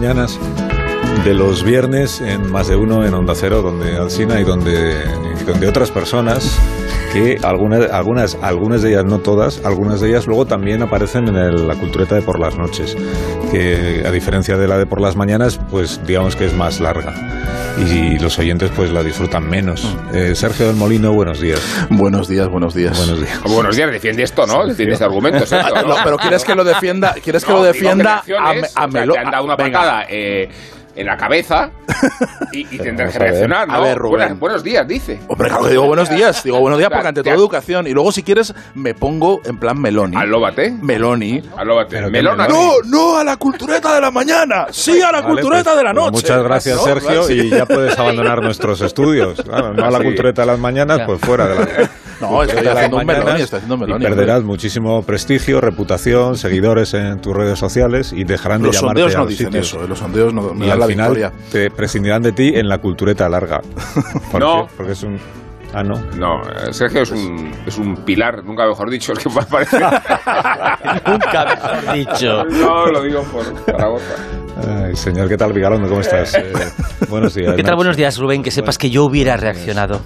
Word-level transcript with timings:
De 0.00 1.34
los 1.34 1.62
viernes 1.62 2.22
en 2.22 2.50
más 2.50 2.68
de 2.68 2.76
uno 2.76 3.04
en 3.04 3.12
Onda 3.12 3.34
Cero, 3.34 3.60
donde 3.60 3.98
Alcina 3.98 4.40
y 4.40 4.44
donde, 4.44 4.94
y 5.38 5.44
donde 5.44 5.68
otras 5.68 5.90
personas 5.90 6.58
que 7.12 7.36
algunas, 7.42 7.90
algunas, 7.90 8.38
algunas 8.40 8.80
de 8.80 8.92
ellas, 8.92 9.04
no 9.04 9.18
todas, 9.18 9.62
algunas 9.62 10.00
de 10.00 10.08
ellas 10.08 10.26
luego 10.26 10.46
también 10.46 10.82
aparecen 10.82 11.28
en 11.28 11.68
la 11.68 11.74
cultureta 11.74 12.14
de 12.14 12.22
por 12.22 12.40
las 12.40 12.56
noches, 12.56 12.96
que 13.50 14.02
a 14.06 14.10
diferencia 14.10 14.56
de 14.56 14.68
la 14.68 14.78
de 14.78 14.86
por 14.86 15.00
las 15.00 15.16
mañanas, 15.16 15.60
pues 15.70 16.00
digamos 16.06 16.36
que 16.36 16.46
es 16.46 16.54
más 16.54 16.80
larga 16.80 17.12
y 17.78 18.18
los 18.18 18.38
oyentes 18.38 18.70
pues 18.74 18.90
la 18.92 19.02
disfrutan 19.02 19.48
menos. 19.48 19.96
Eh, 20.12 20.34
Sergio 20.34 20.66
del 20.66 20.76
Molino, 20.76 21.12
buenos 21.12 21.40
días. 21.40 21.60
Buenos 21.88 22.28
días, 22.28 22.48
buenos 22.48 22.74
días. 22.74 22.96
Buenos 22.96 23.20
días. 23.20 23.40
Buenos 23.44 23.76
días, 23.76 23.90
defiende 23.90 24.22
esto, 24.22 24.46
¿no? 24.46 24.66
Defiende 24.66 24.94
este 24.94 25.04
argumento, 25.04 25.46
Sergio, 25.46 25.72
Ah, 25.74 25.82
¿no? 25.82 25.88
no, 25.88 25.96
pero 26.04 26.16
quieres 26.18 26.44
que 26.44 26.54
lo 26.54 26.64
defienda, 26.64 27.14
quieres 27.22 27.44
que 27.44 27.52
lo 27.52 27.62
defienda 27.62 28.18
a, 28.18 28.22
reacciones, 28.26 28.64
a 28.76 28.86
o 28.86 28.90
sea, 28.90 29.00
Melo- 29.00 29.12
Te 29.14 29.18
han 29.20 29.30
dado 29.30 29.44
una 29.44 29.56
Venga. 29.56 29.78
patada 29.78 30.06
eh, 30.08 30.48
en 30.96 31.06
la 31.06 31.16
cabeza 31.16 31.70
y, 32.52 32.60
y 32.74 32.78
tendrás 32.78 33.12
que 33.12 33.18
a 33.18 33.20
ver. 33.20 33.30
reaccionar, 33.30 33.68
¿no? 33.68 33.74
A 33.74 33.80
ver, 33.80 33.96
Rubén. 33.98 34.18
Buenas- 34.20 34.38
buenos 34.38 34.62
días, 34.64 34.86
dice. 34.88 35.20
Hombre, 35.28 35.48
claro 35.48 35.64
que 35.64 35.70
digo 35.70 35.86
buenos 35.86 36.10
días, 36.14 36.42
digo 36.42 36.58
buenos 36.60 36.78
días 36.78 36.90
porque 36.90 37.08
ante 37.08 37.22
todo 37.22 37.34
educación. 37.34 37.86
Y 37.86 37.92
luego 37.92 38.12
si 38.12 38.22
quieres 38.22 38.54
me 38.74 38.94
pongo 38.94 39.40
en 39.44 39.58
plan 39.58 39.80
Meloni. 39.80 40.16
Alóbate. 40.16 40.72
Meloni. 40.82 41.42
Alóbate. 41.56 42.00
Melona. 42.10 42.48
No, 42.48 42.72
no 42.86 43.18
a 43.18 43.24
la 43.24 43.36
cultureta 43.36 43.94
de 43.94 44.00
la 44.00 44.10
mañana, 44.10 44.66
sí 44.70 45.00
a 45.00 45.12
la 45.12 45.20
Vale, 45.20 45.32
cultureta 45.34 45.64
pues, 45.72 45.76
de 45.76 45.84
la 45.84 45.92
pues 45.92 46.04
noche. 46.04 46.22
muchas 46.22 46.42
gracias, 46.42 46.76
¿No? 46.76 46.82
Sergio, 46.84 47.22
Sí. 47.24 47.32
y 47.34 47.50
ya 47.50 47.66
puedes 47.66 47.98
abandonar 47.98 48.42
nuestros 48.42 48.80
estudios. 48.80 49.40
Claro, 49.50 49.72
no 49.74 49.84
a 49.84 49.90
la 49.90 49.98
Sí. 49.98 50.04
cultureta 50.04 50.42
de 50.42 50.46
las 50.46 50.58
mañanas, 50.58 51.00
pues 51.06 51.20
fuera 51.20 51.46
de 51.48 51.54
la. 51.56 51.90
No, 52.20 52.42
estoy 52.42 52.66
haciendo 52.66 52.98
un 52.98 53.06
Meloni, 53.06 53.40
estoy 53.40 53.56
haciendo 53.58 53.74
un 53.76 53.80
Meloni. 53.80 54.04
Y 54.04 54.08
perderás 54.08 54.42
muchísimo 54.42 55.02
prestigio, 55.02 55.60
reputación, 55.60 56.36
seguidores 56.36 56.92
en 56.94 57.20
tus 57.20 57.34
redes 57.34 57.58
sociales 57.58 58.12
y 58.12 58.24
dejarán 58.24 58.62
Los 58.62 58.76
de 58.76 58.80
llamarte 58.82 59.00
sondeos 59.02 59.14
a 59.14 59.18
no 59.18 59.24
los 59.24 59.30
dicen 59.30 59.46
sitios. 59.46 59.66
eso, 59.68 59.84
eh, 59.84 59.88
los 59.88 59.98
sondeos 59.98 60.34
no 60.34 60.42
dan 60.54 60.78
al 60.84 60.88
la 60.88 60.94
final 60.94 61.14
victoria. 61.14 61.32
te 61.50 61.70
prescindirán 61.70 62.22
de 62.22 62.32
ti 62.32 62.52
en 62.54 62.68
la 62.68 62.78
cultureta 62.78 63.28
larga. 63.28 63.60
¿Por 64.32 64.40
No. 64.40 64.66
qué? 64.66 64.72
Porque 64.76 64.92
es 64.92 65.02
un. 65.02 65.18
Ah, 65.72 65.84
no. 65.84 65.94
No, 66.16 66.40
Sergio 66.72 67.02
es 67.02 67.12
un, 67.12 67.52
es 67.64 67.78
un 67.78 67.94
pilar, 68.04 68.42
nunca 68.44 68.66
mejor 68.66 68.90
dicho, 68.90 69.12
es 69.12 69.20
que 69.20 69.28
me 69.30 69.40
parece. 69.42 69.78
Nunca 71.06 71.44
mejor 71.44 71.94
dicho. 71.94 72.44
No, 72.44 72.86
lo 72.86 73.02
digo 73.02 73.22
por 73.22 73.44
Zaragoza. 73.64 74.14
Ay, 74.84 74.96
señor, 74.96 75.28
¿qué 75.28 75.36
tal, 75.36 75.52
Vigalondo? 75.52 75.88
¿Cómo 75.88 76.00
estás? 76.00 76.34
Eh, 76.40 77.06
buenos 77.08 77.34
días. 77.34 77.54
¿Qué 77.54 77.62
tal? 77.62 77.72
Nacho. 77.72 77.76
Buenos 77.76 77.96
días, 77.96 78.18
Rubén. 78.18 78.42
Que 78.42 78.50
sepas 78.50 78.78
que 78.78 78.90
yo 78.90 79.04
hubiera 79.04 79.36
reaccionado. 79.36 80.00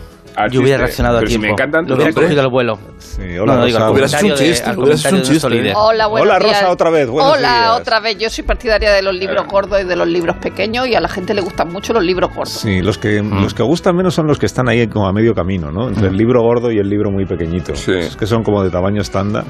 Yo 0.51 0.61
hubiera 0.63 0.79
reaccionado 0.79 1.17
a 1.17 1.21
Pero 1.21 1.29
si 1.29 1.33
tiempo. 1.35 1.47
me 1.47 1.53
encantan 1.53 1.87
Lo 1.87 1.95
hubiera 1.95 2.13
cogido 2.13 2.41
al 2.41 2.49
vuelo. 2.49 2.79
Sí, 2.99 3.23
No, 3.37 3.43
hola, 3.45 3.57
no, 3.57 3.65
digo. 3.67 3.91
Hubieras 3.91 4.15
hecho 4.15 4.25
un 4.25 4.31
de- 4.33 4.37
chiste, 4.37 4.71
hubieras 4.77 5.01
hecho 5.01 5.09
un 5.15 5.23
de 5.23 5.29
nuestro 5.29 5.51
chiste. 5.51 5.73
Hola, 5.77 6.09
Hola, 6.09 6.39
días. 6.41 6.61
Rosa, 6.61 6.71
otra 6.71 6.91
vez, 6.91 7.09
buenos 7.09 7.33
Hola, 7.37 7.49
días. 7.49 7.71
otra 7.81 8.01
vez. 8.01 8.19
Yo 8.19 8.29
soy 8.31 8.45
partidaria 8.45 8.93
de 8.93 9.03
los 9.03 9.15
libros 9.15 9.47
gordos 9.47 9.81
y 9.81 9.85
de 9.85 9.97
los 9.97 10.09
libros 10.09 10.37
pequeños 10.39 10.89
y 10.89 10.95
a 10.95 11.01
la 11.01 11.09
gente 11.09 11.35
le 11.35 11.41
gustan 11.41 11.69
mucho 11.73 11.93
los 11.93 12.03
libros 12.03 12.31
gordos. 12.35 12.53
Sí, 12.55 12.83
los 12.83 12.99
que, 12.99 13.23
Mm. 13.23 13.43
los 13.43 13.55
que 13.55 13.63
gustan 13.63 13.95
menos 13.97 14.15
son 14.15 14.27
los 14.27 14.39
que 14.39 14.47
están 14.47 14.69
ahí 14.69 14.87
como 14.89 15.07
a 15.07 15.13
medio 15.13 15.35
camino, 15.35 15.71
¿no? 15.71 15.89
Entre 15.89 16.09
el 16.09 16.17
libro 16.17 16.43
gordo 16.43 16.73
y 16.73 16.79
el 16.79 16.89
libro 16.89 17.11
muy 17.11 17.27
pequeñito. 17.27 17.77
Sí. 17.77 17.93
Es 17.93 18.17
que 18.17 18.27
son 18.27 18.43
como 18.43 18.63
de 18.65 18.71
tamaño 18.71 19.03
estándar. 19.03 19.45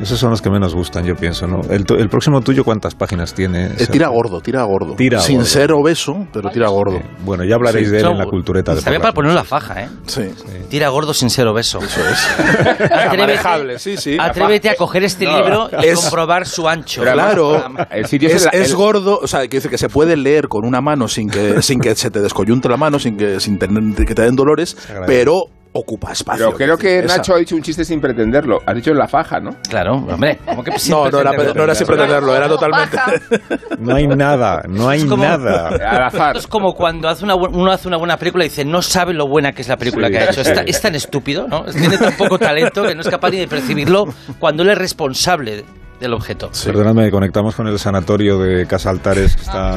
Esos 0.00 0.18
son 0.18 0.30
los 0.30 0.40
que 0.40 0.48
menos 0.48 0.74
gustan, 0.74 1.04
yo 1.04 1.14
pienso, 1.14 1.46
¿no? 1.46 1.60
El, 1.68 1.84
próximo 2.08 2.40
tuyo, 2.40 2.64
¿cuántas 2.64 2.94
páginas 2.94 3.34
tiene? 3.34 3.66
Eh, 3.78 3.86
tira 3.90 4.08
gordo, 4.08 4.40
tira 4.40 4.62
gordo. 4.62 4.94
Tira 4.94 5.20
Sin 5.20 5.36
gordo. 5.36 5.48
ser 5.50 5.72
obeso, 5.72 6.26
pero 6.32 6.48
tira 6.50 6.68
gordo. 6.70 6.96
Eh, 6.96 7.04
bueno, 7.24 7.44
ya 7.44 7.56
hablaréis 7.56 7.88
Sí. 7.88 7.92
de 7.92 8.00
él 8.00 8.06
en 8.06 8.18
la 8.18 8.24
cultureta. 8.24 8.74
De 8.74 8.80
Sabía 8.80 8.98
para 8.98 9.12
poner 9.12 9.32
la 9.34 9.44
faja, 9.44 9.82
¿eh? 9.82 9.88
Sí. 10.06 10.22
Tira 10.70 10.88
gordo 10.88 11.12
sin 11.12 11.28
ser 11.28 11.46
obeso. 11.46 11.80
Eso 11.80 12.00
es. 12.08 12.88
Manejable, 13.18 13.78
sí, 13.78 13.96
sí. 13.96 14.16
Atrévete 14.18 14.70
a 14.70 14.74
coger 14.74 15.04
este 15.04 15.26
No, 15.26 15.36
libro 15.36 15.70
y 15.82 15.86
es- 15.86 16.00
comprobar 16.00 16.46
su 16.46 16.66
ancho. 16.66 17.02
Claro, 17.02 17.62
El 17.90 18.06
sitio 18.06 18.28
es 18.28 18.36
es, 18.36 18.48
el- 18.52 18.60
es 18.60 18.70
el- 18.70 18.76
gordo, 18.76 19.18
o 19.22 19.26
sea, 19.26 19.46
que 19.48 19.58
dice 19.58 19.68
que 19.68 19.78
se 19.78 19.88
puede 19.88 20.16
leer 20.16 20.48
con 20.48 20.64
una 20.64 20.80
mano 20.80 21.08
sin 21.08 21.28
que, 21.28 21.60
sin 21.62 21.78
que 21.80 21.94
se 21.94 22.10
te 22.10 22.20
descoyunte 22.20 22.68
la 22.68 22.76
mano, 22.78 22.98
sin 22.98 23.16
que, 23.16 23.38
sin 23.40 23.58
tener, 23.58 24.06
que 24.06 24.14
te 24.14 24.22
den 24.22 24.34
dolores, 24.36 24.76
pero 25.06 25.44
ocupa 25.72 26.12
espacio. 26.12 26.46
Pero 26.46 26.56
creo 26.56 26.76
que 26.76 26.98
Esa. 27.00 27.16
Nacho 27.18 27.34
ha 27.34 27.38
dicho 27.38 27.54
un 27.54 27.62
chiste 27.62 27.84
sin 27.84 28.00
pretenderlo. 28.00 28.58
Has 28.66 28.74
dicho 28.74 28.90
en 28.90 28.98
la 28.98 29.06
faja, 29.06 29.38
¿no? 29.40 29.50
Claro, 29.68 29.92
hombre. 29.94 30.38
¿cómo 30.44 30.64
que 30.64 30.78
sin 30.78 30.92
No, 30.92 31.08
no 31.10 31.20
era, 31.20 31.30
pretenderlo? 31.30 31.54
no 31.54 31.64
era 31.64 31.74
sin 31.74 31.86
pretenderlo, 31.86 32.36
era 32.36 32.48
totalmente. 32.48 32.98
No 33.78 33.94
hay 33.96 34.06
nada, 34.06 34.62
no 34.68 34.88
hay 34.88 34.98
Es 35.00 35.04
como- 35.06 35.22
nada. 35.24 35.68
Al 35.68 36.02
azar. 36.04 36.28
Esto 36.36 36.38
es 36.40 36.46
como 36.46 36.74
cuando 36.74 37.08
hace 37.08 37.24
una, 37.24 37.34
uno 37.34 37.70
hace 37.70 37.88
una 37.88 37.96
buena 37.96 38.16
película 38.16 38.44
y 38.44 38.48
dice 38.48 38.64
no 38.64 38.82
sabe 38.82 39.14
lo 39.14 39.26
buena 39.28 39.52
que 39.52 39.62
es 39.62 39.68
la 39.68 39.76
película 39.76 40.08
Sí. 40.08 40.12
que 40.12 40.18
ha 40.18 40.24
hecho. 40.30 40.40
Es 40.40 40.80
tan 40.80 40.94
estúpido, 40.94 41.46
¿no? 41.48 41.64
Tiene 41.64 41.96
tan 41.98 42.16
poco 42.16 42.38
talento 42.38 42.82
que 42.82 42.94
no 42.94 43.00
es 43.00 43.08
capaz 43.08 43.30
ni 43.30 43.38
de 43.38 43.48
percibirlo 43.48 44.04
cuando 44.38 44.62
él 44.62 44.70
es 44.70 44.78
responsable 44.78 45.64
del 46.00 46.14
objeto. 46.14 46.50
Perdóname, 46.64 47.10
conectamos 47.10 47.54
con 47.54 47.66
el 47.66 47.78
sanatorio 47.78 48.38
de 48.38 48.66
Casa 48.66 48.90
Altares, 48.90 49.36
que 49.36 49.42
está 49.42 49.74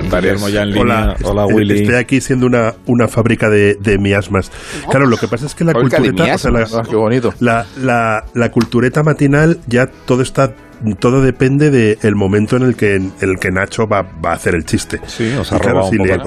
Sí. 0.00 0.08
Guillermo 0.10 0.48
ya 0.48 0.62
en 0.62 0.68
línea. 0.72 0.82
Hola, 0.82 1.16
Hola, 1.24 1.46
Willy. 1.46 1.80
Estoy 1.82 1.94
aquí 1.96 2.20
siendo 2.20 2.46
una, 2.46 2.74
una 2.86 3.08
fábrica 3.08 3.48
de, 3.48 3.74
de 3.76 3.98
miasmas. 3.98 4.52
Claro, 4.90 5.06
lo 5.06 5.16
que 5.16 5.28
pasa 5.28 5.46
es 5.46 5.54
que 5.54 5.64
la 5.64 5.72
cultureta, 5.72 6.34
o 6.34 6.38
sea, 6.38 6.50
la. 6.50 6.60
Ah, 6.72 6.82
qué 6.88 6.96
bonito. 6.96 7.32
la, 7.40 7.66
la- 7.82 8.24
la 8.34 8.50
cultureta 8.50 9.02
matinal 9.02 9.58
ya 9.66 9.86
todo 10.06 10.22
está 10.22 10.52
todo 10.98 11.20
depende 11.22 11.70
del 11.70 12.14
momento 12.16 12.56
en 12.56 12.62
el 12.62 12.76
que 12.76 12.96
en 12.96 13.12
el 13.20 13.38
que 13.40 13.50
Nacho 13.50 13.86
va, 13.86 14.02
va 14.02 14.30
a 14.30 14.34
hacer 14.34 14.54
el 14.54 14.64
chiste. 14.64 15.00
Sí, 15.06 15.32
ha 15.38 15.58
claro, 15.58 15.84
si 15.90 15.96
le, 15.98 16.18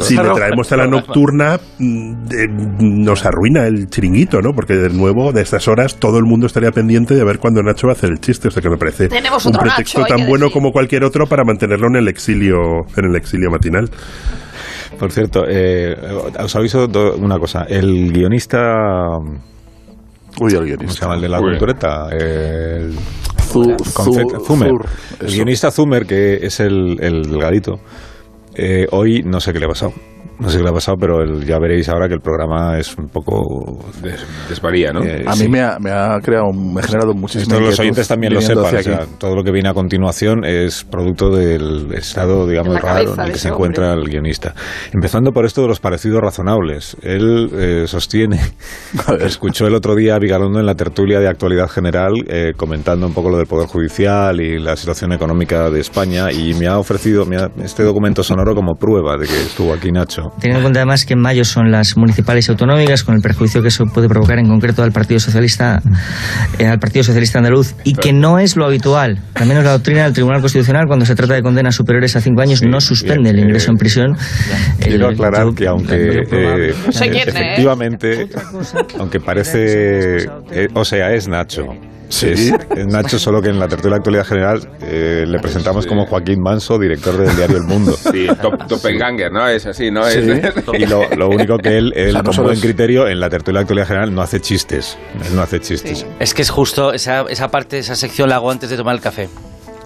si, 0.00 0.16
ha 0.18 0.22
le 0.22 0.30
traemos 0.34 0.72
a 0.72 0.76
la 0.76 0.86
nocturna, 0.86 1.58
mm, 1.78 2.24
de- 2.26 2.48
nos 2.80 3.24
arruina 3.24 3.66
el 3.66 3.88
chiringuito, 3.88 4.40
¿no? 4.42 4.52
Porque 4.54 4.74
de 4.74 4.90
nuevo, 4.90 5.32
de 5.32 5.42
estas 5.42 5.68
horas, 5.68 5.96
todo 5.96 6.18
el 6.18 6.24
mundo 6.24 6.46
estaría 6.46 6.70
pendiente 6.72 7.14
de 7.14 7.24
ver 7.24 7.38
cuándo 7.38 7.62
Nacho 7.62 7.86
va 7.86 7.92
a 7.92 7.96
hacer 7.96 8.10
el 8.10 8.20
chiste. 8.20 8.48
O 8.48 8.50
sea 8.50 8.62
que 8.62 8.70
me 8.70 8.76
parece 8.76 9.08
Tenemos 9.08 9.44
un 9.46 9.52
pretexto 9.52 10.00
Nacho, 10.00 10.14
tan 10.16 10.26
bueno 10.26 10.46
decir. 10.46 10.52
como 10.54 10.72
cualquier 10.72 11.04
otro 11.04 11.26
para 11.26 11.44
mantenerlo 11.44 11.86
en 11.88 11.96
el 11.96 12.08
exilio, 12.08 12.56
en 12.96 13.04
el 13.04 13.16
exilio 13.16 13.50
matinal. 13.50 13.88
Por 14.98 15.12
cierto, 15.12 15.44
eh, 15.48 15.94
os 16.42 16.56
aviso 16.56 16.88
una 17.18 17.38
cosa. 17.38 17.64
El 17.68 18.12
guionista, 18.12 19.18
Uy, 20.40 20.52
el 20.52 20.56
¿cómo 20.56 20.60
se 20.60 20.64
guionista. 20.64 21.00
llama? 21.02 21.14
El 21.16 21.20
de 21.22 21.28
la 21.28 21.38
cultureta. 21.38 22.08
El, 22.12 22.94
Zu- 23.64 23.76
Zu- 24.12 24.44
Zumer. 24.46 24.68
Zur, 24.68 24.86
El 25.20 25.26
guionista 25.34 25.70
Zumer, 25.70 26.06
que 26.06 26.34
es 26.46 26.60
el, 26.60 26.98
el 27.00 27.22
delgadito, 27.30 27.80
eh, 28.54 28.86
hoy 28.90 29.22
no 29.24 29.40
sé 29.40 29.52
qué 29.52 29.58
le 29.58 29.66
ha 29.66 29.68
pasado. 29.68 29.92
No 30.38 30.48
sé 30.48 30.58
qué 30.58 30.64
le 30.64 30.70
ha 30.70 30.72
pasado, 30.72 30.96
pero 31.00 31.22
el- 31.22 31.44
ya 31.44 31.58
veréis 31.58 31.88
ahora 31.88 32.08
que 32.08 32.14
el 32.14 32.20
programa 32.20 32.78
es 32.78 32.96
un 32.96 33.08
poco... 33.08 33.84
Des- 34.02 34.24
desvaría, 34.48 34.92
¿no? 34.92 35.02
eh, 35.02 35.24
A 35.26 35.32
sí. 35.34 35.44
mí 35.44 35.48
me 35.50 35.60
ha, 35.62 35.78
me 35.78 35.90
ha 35.90 36.18
creado, 36.22 36.52
me 36.52 36.80
ha 36.80 36.84
generado 36.84 37.14
muchísimo. 37.14 37.54
Esto 37.54 37.60
los 37.60 37.78
oyentes 37.80 38.08
también 38.08 38.34
lo 38.34 38.40
sepan. 38.40 38.74
O 38.76 38.82
sea, 38.82 39.06
todo 39.18 39.34
lo 39.34 39.42
que 39.42 39.50
viene 39.52 39.68
a 39.68 39.74
continuación 39.74 40.44
es 40.44 40.84
producto 40.84 41.30
del 41.34 41.92
estado, 41.94 42.46
digamos, 42.46 42.80
raro 42.80 43.14
en 43.14 43.20
el 43.20 43.32
que 43.32 43.38
se 43.38 43.48
encuentra 43.48 43.92
el 43.92 44.04
guionista. 44.08 44.54
Empezando 44.92 45.32
por 45.32 45.44
esto 45.46 45.62
de 45.62 45.68
los 45.68 45.80
parecidos 45.80 46.20
razonables. 46.20 46.96
Él 47.02 47.50
eh, 47.54 47.84
sostiene 47.86 48.40
que 49.18 49.24
escuchó 49.26 49.66
el 49.66 49.74
otro 49.74 49.94
día 49.94 50.14
a 50.14 50.18
Vigalondo 50.18 50.60
en 50.60 50.66
la 50.66 50.74
tertulia 50.74 51.20
de 51.20 51.28
actualidad 51.28 51.68
general 51.68 52.12
eh, 52.28 52.52
comentando 52.56 53.06
un 53.06 53.12
poco 53.14 53.30
lo 53.30 53.38
del 53.38 53.46
Poder 53.46 53.66
Judicial 53.68 54.40
y 54.40 54.58
la 54.58 54.76
situación 54.76 55.12
económica 55.12 55.70
de 55.70 55.80
España 55.80 56.30
y 56.32 56.54
me 56.54 56.66
ha 56.66 56.78
ofrecido 56.78 57.24
me 57.26 57.36
ha- 57.36 57.50
este 57.62 57.82
documento 57.82 58.22
sonoro 58.22 58.54
como 58.54 58.74
prueba 58.74 59.16
de 59.16 59.26
que 59.26 59.34
estuvo 59.42 59.72
aquí 59.72 59.90
Nacho. 59.92 60.15
Nacho. 60.16 60.32
Teniendo 60.40 60.58
en 60.58 60.62
cuenta 60.64 60.80
además 60.80 61.04
que 61.04 61.14
en 61.14 61.20
mayo 61.20 61.44
son 61.44 61.70
las 61.70 61.96
municipales 61.96 62.48
y 62.48 62.50
autonómicas, 62.50 63.04
con 63.04 63.14
el 63.14 63.20
perjuicio 63.22 63.62
que 63.62 63.68
eso 63.68 63.84
puede 63.86 64.08
provocar 64.08 64.38
en 64.38 64.48
concreto 64.48 64.82
al 64.82 64.92
Partido 64.92 65.20
Socialista, 65.20 65.80
eh, 66.58 66.66
al 66.66 66.78
Partido 66.78 67.04
Socialista 67.04 67.38
Andaluz, 67.38 67.74
y 67.84 67.94
que 67.94 68.12
no 68.12 68.38
es 68.38 68.56
lo 68.56 68.64
habitual. 68.66 69.18
Al 69.34 69.46
menos 69.46 69.64
la 69.64 69.72
doctrina 69.72 70.04
del 70.04 70.12
Tribunal 70.12 70.40
Constitucional, 70.40 70.86
cuando 70.86 71.04
se 71.06 71.14
trata 71.14 71.34
de 71.34 71.42
condenas 71.42 71.74
superiores 71.74 72.16
a 72.16 72.20
cinco 72.20 72.40
años, 72.40 72.62
no 72.62 72.80
suspende 72.80 73.30
el 73.30 73.36
bien, 73.36 73.48
ingreso 73.48 73.70
eh, 73.70 73.72
en 73.72 73.78
prisión. 73.78 74.16
Quiero 74.80 75.08
El- 75.08 75.14
aclarar 75.14 75.44
yo- 75.46 75.54
que 75.54 75.66
aunque 75.66 76.24
eh, 76.30 76.74
No 76.86 76.92
sé 76.92 77.08
quién 77.10 77.28
es. 77.28 77.34
efectivamente, 77.34 78.28
aunque 78.98 79.20
parece, 79.20 80.16
eh, 80.50 80.68
o 80.74 80.84
sea, 80.84 81.12
es 81.12 81.28
Nacho. 81.28 81.66
Sí. 82.08 82.50
Nacho, 82.88 83.18
solo 83.18 83.40
que 83.42 83.48
en 83.48 83.58
la 83.58 83.68
tertulia 83.68 83.94
de 83.94 83.98
actualidad 83.98 84.24
general 84.26 84.68
eh, 84.82 85.24
le 85.26 85.38
presentamos 85.40 85.86
como 85.86 86.06
Joaquín 86.06 86.40
Manso, 86.40 86.78
director 86.78 87.16
del 87.16 87.34
diario 87.36 87.56
El 87.56 87.64
Mundo. 87.64 87.92
Sí, 88.12 88.26
top, 88.40 88.66
doppelganger, 88.68 89.32
¿no? 89.32 89.46
Es 89.48 89.66
así, 89.66 89.90
¿no? 89.90 90.04
Sí. 90.04 90.18
Es, 90.20 90.54
Y 90.78 90.86
lo, 90.86 91.08
lo 91.16 91.28
único 91.28 91.58
que 91.58 91.76
él, 91.78 91.92
él 91.96 92.10
O 92.10 92.12
sea, 92.12 92.22
con 92.22 92.36
buen 92.44 92.56
es- 92.56 92.60
criterio, 92.62 93.08
en 93.08 93.18
la 93.20 93.28
tertulia 93.28 93.58
de 93.58 93.62
actualidad 93.62 93.86
general 93.88 94.14
no 94.14 94.22
hace 94.22 94.40
chistes. 94.40 94.96
Él 95.28 95.34
no 95.36 95.42
hace 95.42 95.60
chistes. 95.60 95.98
Sí. 96.00 96.06
Es 96.20 96.32
que 96.34 96.42
es 96.42 96.50
justo, 96.50 96.92
esa, 96.92 97.22
esa 97.28 97.48
parte, 97.48 97.78
esa 97.78 97.96
sección 97.96 98.28
la 98.28 98.36
hago 98.36 98.50
antes 98.50 98.70
de 98.70 98.76
tomar 98.76 98.94
el 98.94 99.00
café. 99.00 99.28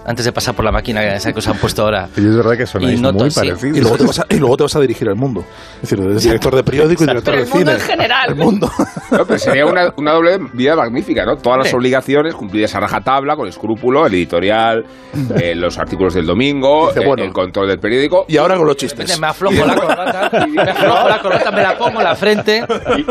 Antes 0.07 0.25
de 0.25 0.33
pasar 0.33 0.55
por 0.55 0.65
la 0.65 0.73
máquina 0.73 1.05
esa 1.15 1.33
que 1.33 1.39
os 1.39 1.47
han 1.47 1.59
puesto 1.59 1.83
ahora. 1.83 2.09
Y 2.17 2.21
es 2.21 2.35
verdad 2.37 2.57
que 2.57 2.67
sonáis 2.67 2.99
Y 2.99 3.03
noto, 3.03 3.19
muy 3.19 3.31
sí. 3.31 3.39
parecidos. 3.41 3.77
Y 3.77 3.81
luego, 3.81 3.99
te 3.99 4.05
vas 4.05 4.19
a, 4.19 4.27
y 4.31 4.37
luego 4.39 4.57
te 4.57 4.63
vas 4.65 4.75
a 4.77 4.81
dirigir 4.81 5.09
al 5.09 5.15
mundo. 5.17 5.45
Es 5.83 5.91
decir, 5.91 6.01
eres 6.05 6.23
director 6.23 6.57
de 6.57 6.65
periódico 6.65 7.05
y 7.05 7.07
director 7.07 7.35
Pero 7.35 7.45
de 7.45 7.49
el 7.49 7.55
mundo 7.55 7.71
cine. 7.73 7.83
en 7.85 7.87
general. 7.91 8.29
El 8.31 8.35
mundo. 8.37 8.71
No, 9.11 9.27
pero 9.27 9.39
sería 9.41 9.67
una, 9.67 9.93
una 9.97 10.13
doble 10.13 10.39
vida 10.53 10.77
magnífica, 10.77 11.25
¿no? 11.25 11.37
Todas 11.37 11.59
las 11.65 11.75
obligaciones 11.75 12.33
cumplidas 12.35 12.73
a 12.77 12.81
rajatabla, 12.81 13.35
con 13.35 13.49
escrúpulo, 13.49 14.07
el 14.07 14.15
editorial, 14.15 14.85
eh, 15.41 15.55
los 15.57 15.77
artículos 15.79 16.15
del 16.15 16.27
domingo, 16.27 16.89
Dice, 16.89 17.03
eh, 17.03 17.07
bueno. 17.07 17.25
el 17.25 17.33
control 17.33 17.67
del 17.69 17.81
periódico 17.81 18.25
Y 18.29 18.37
ahora 18.37 18.57
con 18.57 18.67
los 18.69 18.77
chistes. 18.77 19.19
Me 19.21 19.27
aflojo 19.27 19.67
la 19.67 19.75
corbata, 19.75 20.31
me 20.49 20.63
aflojo 20.63 21.09
la 21.09 21.19
corbata, 21.21 21.51
me 21.51 21.63
la 21.63 21.77
pongo 21.77 21.99
en 21.99 22.05
la 22.05 22.15
frente. 22.15 22.65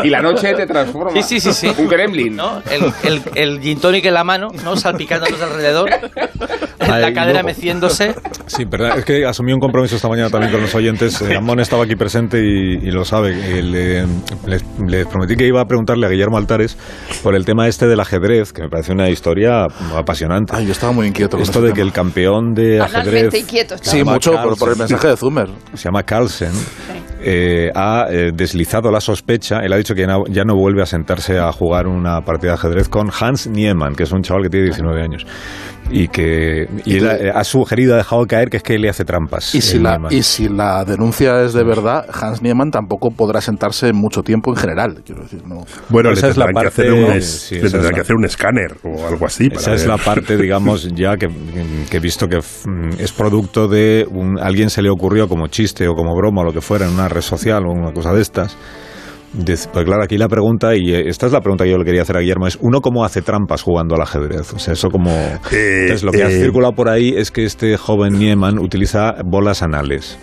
y, 0.03 0.07
y 0.07 0.09
la 0.09 0.21
noche 0.21 0.53
te 0.53 0.65
transforma. 0.65 1.12
Sí, 1.21 1.24
sí, 1.24 1.39
sí, 1.39 1.53
sí. 1.53 1.74
Un 1.77 1.88
gremlin. 1.89 2.35
¿no? 2.35 2.62
El, 2.71 2.94
el, 3.03 3.21
el 3.35 3.59
gin 3.59 3.80
tonic 3.80 4.06
en 4.06 4.13
la 4.13 4.24
mano, 4.24 4.47
¿no? 4.63 4.75
Salpicándonos 4.77 5.42
alrededor. 5.42 5.89
La 6.97 7.13
cadera 7.13 7.41
luego- 7.41 7.47
meciéndose. 7.47 8.15
Sí, 8.47 8.65
perdón, 8.65 9.00
es 9.00 9.06
que 9.06 9.25
asumí 9.25 9.53
un 9.53 9.59
compromiso 9.59 9.95
esta 9.95 10.07
mañana 10.09 10.30
también 10.30 10.51
con 10.51 10.62
los 10.62 10.74
oyentes. 10.75 11.21
Eh, 11.21 11.36
Amón 11.36 11.59
estaba 11.59 11.83
aquí 11.83 11.95
presente 11.95 12.39
y, 12.39 12.88
y 12.88 12.91
lo 12.91 13.06
sabe. 13.06 13.31
Eh, 13.59 13.62
le- 13.63 14.06
les, 14.47 14.63
les 14.88 15.06
prometí 15.06 15.36
que 15.36 15.45
iba 15.47 15.62
a 15.62 15.65
preguntarle 15.65 16.06
a 16.06 16.09
Guillermo 16.09 16.38
Altares 16.38 16.77
por 17.24 17.36
el 17.36 17.45
tema 17.45 17.68
este 17.68 17.88
del 17.88 18.00
ajedrez, 18.00 18.51
que 18.53 18.63
me 18.63 18.69
parece 18.69 18.91
una 18.94 19.09
historia 19.09 19.65
apasionante. 19.95 20.53
Ay, 20.56 20.65
yo 20.65 20.71
estaba 20.71 20.91
muy 20.94 21.07
inquieto 21.07 21.38
con 21.38 21.41
Esto 21.44 21.62
de 21.62 21.69
que 21.69 21.75
tema. 21.75 21.88
el 21.88 21.94
campeón 21.94 22.53
de 22.53 22.81
ajedrez 22.81 23.33
inquieto. 23.35 23.75
Sí, 23.81 24.03
mucho 24.03 24.31
por, 24.42 24.57
por 24.57 24.69
el 24.71 24.77
mensaje 24.77 25.07
de 25.09 25.18
Zumer. 25.18 25.50
se 25.74 25.83
llama 25.85 26.03
Carlsen, 26.03 26.51
eh, 27.21 27.69
ha 27.75 28.07
eh, 28.09 28.31
deslizado 28.33 28.92
la 28.92 29.01
sospecha. 29.01 29.59
Él 29.59 29.74
ha 29.74 29.77
dicho 29.77 29.94
que 29.94 30.01
ya 30.01 30.07
no, 30.07 30.24
ya 30.30 30.44
no 30.44 30.56
vuelve 30.56 30.81
a 30.81 30.85
sentarse 30.85 31.38
a 31.38 31.51
jugar 31.51 31.88
una 31.88 32.21
partida 32.21 32.51
de 32.51 32.56
ajedrez 32.56 32.89
con 32.89 33.09
Hans 33.19 33.47
Niemann, 33.47 33.95
que 33.95 34.03
es 34.03 34.12
un 34.12 34.21
chaval 34.21 34.44
que 34.44 34.50
tiene 34.50 34.65
19 34.68 35.01
años. 35.01 35.25
Y 35.91 36.07
que 36.07 36.68
y 36.86 36.97
él 36.97 37.09
ha, 37.09 37.39
ha 37.39 37.44
sugerido, 37.44 37.95
ha 37.95 37.97
dejado 37.97 38.25
caer 38.27 38.50
que 38.50 38.57
es 38.57 38.63
que 38.63 38.77
le 38.77 38.89
hace 38.89 39.06
trampas. 39.06 39.56
Y 39.56 39.62
si, 39.62 39.80
la, 39.80 39.91
Niemann. 39.94 40.13
y 40.13 40.21
si 40.24 40.47
la 40.50 40.86
denuncia 40.86 41.41
es 41.44 41.53
de 41.53 41.63
verdad, 41.63 42.06
Hans 42.13 42.41
Niemann 42.41 42.69
tampoco 42.71 43.09
podrá 43.12 43.41
sentarse 43.41 43.91
mucho 43.94 44.21
tiempo 44.21 44.51
en 44.51 44.57
general. 44.57 45.01
Quiero 45.06 45.24
decir, 45.24 45.41
no. 45.47 45.65
Bueno, 45.89 46.12
Esa 46.12 46.27
le 46.27 46.31
es 46.31 46.38
la 46.38 46.45
tendrán, 46.45 46.63
que, 46.65 46.69
parte- 46.71 46.81
hacer 46.89 46.94
un, 46.94 47.12
es- 47.12 47.25
sí, 47.41 47.56
le 47.56 47.59
esa 47.59 47.65
es 47.68 47.71
tendrán 47.74 47.91
la- 47.91 47.95
que 47.95 48.01
hacer 48.01 48.15
un 48.15 48.25
escáner 48.25 48.77
o 48.83 49.07
algo 49.07 49.25
así. 49.25 49.50
para 49.50 49.62
Esa 49.62 49.74
es 49.74 49.81
ver. 49.81 49.89
la 49.89 49.97
parte, 49.97 50.38
digamos, 50.38 50.88
ya 50.95 51.18
que, 51.18 51.27
que 51.89 51.97
he 51.97 52.00
visto 52.00 52.27
que 52.27 52.38
mm, 52.38 53.00
es 53.00 53.12
producto 53.12 53.68
de 53.68 54.06
un, 54.12 54.39
alguien 54.39 54.69
se 54.69 54.81
le 54.81 54.89
ocurrió 54.89 55.27
como 55.27 55.47
chiste 55.47 55.88
o 55.88 55.94
como 55.95 56.15
broma 56.15 56.42
o 56.42 56.45
lo 56.45 56.53
que 56.53 56.62
fuera 56.62 56.85
en 56.85 56.94
una 56.94 57.09
red 57.09 57.21
social 57.21 57.65
o 57.65 57.71
una 57.71 57.92
cosa 57.94 58.13
de 58.13 58.21
estas. 58.21 58.56
Pues 59.71 59.85
claro, 59.85 60.03
aquí 60.03 60.17
la 60.17 60.27
pregunta, 60.27 60.75
y 60.75 60.91
eh, 60.93 61.03
esta 61.07 61.27
es 61.27 61.31
la 61.31 61.41
pregunta 61.41 61.63
que 61.63 61.69
yo 61.71 61.77
le 61.77 61.85
quería 61.85 62.01
hacer 62.01 62.17
a 62.17 62.19
Guillermo, 62.19 62.47
es 62.47 62.57
¿uno 62.61 62.81
cómo 62.81 63.03
hace 63.05 63.21
trampas 63.21 63.61
jugando 63.61 63.95
al 63.95 64.01
ajedrez? 64.01 64.53
O 64.53 64.59
sea, 64.59 64.73
eso 64.73 64.89
como... 64.89 65.11
Entonces, 65.51 66.03
lo 66.03 66.11
que 66.11 66.23
ha 66.23 66.29
eh, 66.29 66.41
circulado 66.41 66.73
por 66.73 66.89
ahí 66.89 67.13
es 67.15 67.29
que 67.29 67.43
este 67.45 67.77
joven 67.77 68.13
Nieman 68.17 68.57
utiliza 68.57 69.13
bolas 69.23 69.61
anales. 69.61 70.17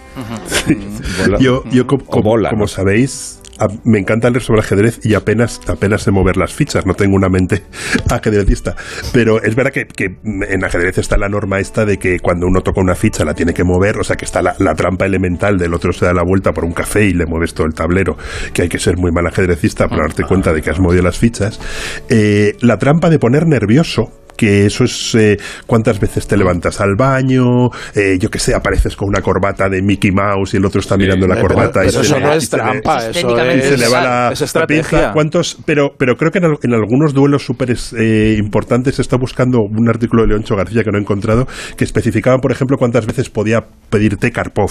Bola- 1.24 1.38
Yo, 1.38 1.62
yo 1.70 1.86
como, 1.86 2.22
bola, 2.22 2.50
como 2.50 2.62
¿no? 2.62 2.66
sabéis, 2.68 3.40
me 3.84 3.98
encanta 3.98 4.30
leer 4.30 4.42
sobre 4.42 4.60
ajedrez 4.60 5.00
y 5.04 5.14
apenas, 5.14 5.60
apenas 5.68 6.02
sé 6.02 6.10
mover 6.10 6.36
las 6.36 6.52
fichas, 6.52 6.86
no 6.86 6.94
tengo 6.94 7.16
una 7.16 7.28
mente 7.28 7.62
ajedrecista. 8.10 8.76
Pero 9.12 9.42
es 9.42 9.54
verdad 9.54 9.72
que, 9.72 9.86
que 9.86 10.16
en 10.24 10.64
ajedrez 10.64 10.98
está 10.98 11.16
la 11.16 11.28
norma 11.28 11.58
esta 11.58 11.84
de 11.84 11.98
que 11.98 12.20
cuando 12.20 12.46
uno 12.46 12.60
toca 12.62 12.80
una 12.80 12.94
ficha 12.94 13.24
la 13.24 13.34
tiene 13.34 13.54
que 13.54 13.64
mover, 13.64 13.98
o 13.98 14.04
sea 14.04 14.16
que 14.16 14.24
está 14.24 14.42
la, 14.42 14.54
la 14.58 14.74
trampa 14.74 15.06
elemental 15.06 15.58
del 15.58 15.74
otro 15.74 15.92
se 15.92 16.06
da 16.06 16.12
la 16.12 16.22
vuelta 16.22 16.52
por 16.52 16.64
un 16.64 16.72
café 16.72 17.04
y 17.04 17.12
le 17.12 17.26
mueves 17.26 17.54
todo 17.54 17.66
el 17.66 17.74
tablero, 17.74 18.16
que 18.52 18.62
hay 18.62 18.68
que 18.68 18.78
ser 18.78 18.96
muy 18.96 19.12
mal 19.12 19.26
ajedrecista 19.26 19.88
para 19.88 20.02
darte 20.02 20.24
cuenta 20.24 20.52
de 20.52 20.62
que 20.62 20.70
has 20.70 20.80
movido 20.80 21.02
las 21.02 21.18
fichas. 21.18 21.60
Eh, 22.08 22.56
la 22.60 22.78
trampa 22.78 23.10
de 23.10 23.18
poner 23.18 23.46
nervioso 23.46 24.12
que 24.36 24.66
eso 24.66 24.84
es 24.84 25.14
eh, 25.14 25.36
cuántas 25.66 25.98
veces 25.98 26.26
te 26.26 26.36
levantas 26.36 26.80
al 26.80 26.94
baño, 26.96 27.68
eh, 27.94 28.18
yo 28.20 28.28
que 28.30 28.38
sé, 28.38 28.54
apareces 28.54 28.94
con 28.96 29.08
una 29.08 29.20
corbata 29.22 29.68
de 29.68 29.82
Mickey 29.82 30.10
Mouse 30.12 30.54
y 30.54 30.58
el 30.58 30.64
otro 30.64 30.80
está 30.80 30.96
mirando 30.96 31.26
la 31.26 31.34
Pero- 31.36 31.48
corbata 31.48 31.84
y 31.84 31.88
pero 31.88 32.00
se 32.02 32.06
eso 32.06 32.18
le- 32.18 32.24
no 32.26 32.32
es 32.32 32.44
se 32.44 32.56
trampa, 32.56 32.96
Es 33.08 33.16
eso 33.16 33.36
se 33.36 33.58
es, 33.74 33.80
le 33.80 33.88
va 33.88 34.00
la, 34.02 34.32
es 34.32 34.40
la 34.40 34.44
estrategia. 34.46 35.12
¿Cuántos? 35.12 35.56
Pero, 35.64 35.90
pero 35.98 36.16
creo 36.16 36.30
que 36.30 36.38
en, 36.38 36.44
al- 36.44 36.58
en 36.62 36.74
algunos 36.74 37.14
duelos 37.14 37.44
súper 37.44 37.74
eh, 37.98 38.36
importantes 38.38 38.96
se 38.96 39.02
está 39.02 39.16
buscando 39.16 39.60
un 39.60 39.88
artículo 39.88 40.22
de 40.22 40.28
Leoncho 40.28 40.54
García 40.56 40.82
que 40.84 40.90
no 40.90 40.98
he 40.98 41.00
encontrado 41.00 41.46
que 41.76 41.84
especificaba, 41.84 42.38
por 42.38 42.52
ejemplo, 42.52 42.76
cuántas 42.78 43.06
veces 43.06 43.30
podía 43.30 43.64
pedir 43.90 44.16
té 44.16 44.30
Karpov. 44.32 44.70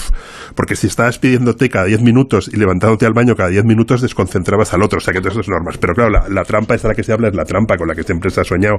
Porque 0.56 0.76
si 0.76 0.88
estabas 0.88 1.20
pidiendo 1.20 1.56
té 1.56 1.70
cada 1.70 1.86
10 1.86 2.02
minutos 2.02 2.50
y 2.54 2.58
levantándote 2.58 3.06
al 3.06 3.14
baño 3.14 3.36
cada 3.36 3.50
10 3.50 3.64
minutos, 3.66 4.02
desconcentrabas 4.02 4.74
al 4.74 4.84
otro. 4.84 4.98
O 4.98 5.02
sea 5.02 5.14
que 5.14 5.20
todas 5.20 5.34
esas 5.34 5.48
normas. 5.50 5.78
Pero 5.78 5.94
claro, 5.94 6.10
la, 6.12 6.26
la 6.30 6.44
trampa 6.44 6.76
esta 6.76 6.88
de 6.88 6.94
la 6.94 6.96
que 6.96 7.04
se 7.04 7.14
habla 7.14 7.30
es 7.30 7.36
la 7.36 7.46
trampa 7.46 7.78
con 7.78 7.88
la 7.88 7.96
que 7.96 8.04
siempre 8.04 8.30
se 8.30 8.42
ha 8.42 8.44
soñado, 8.44 8.76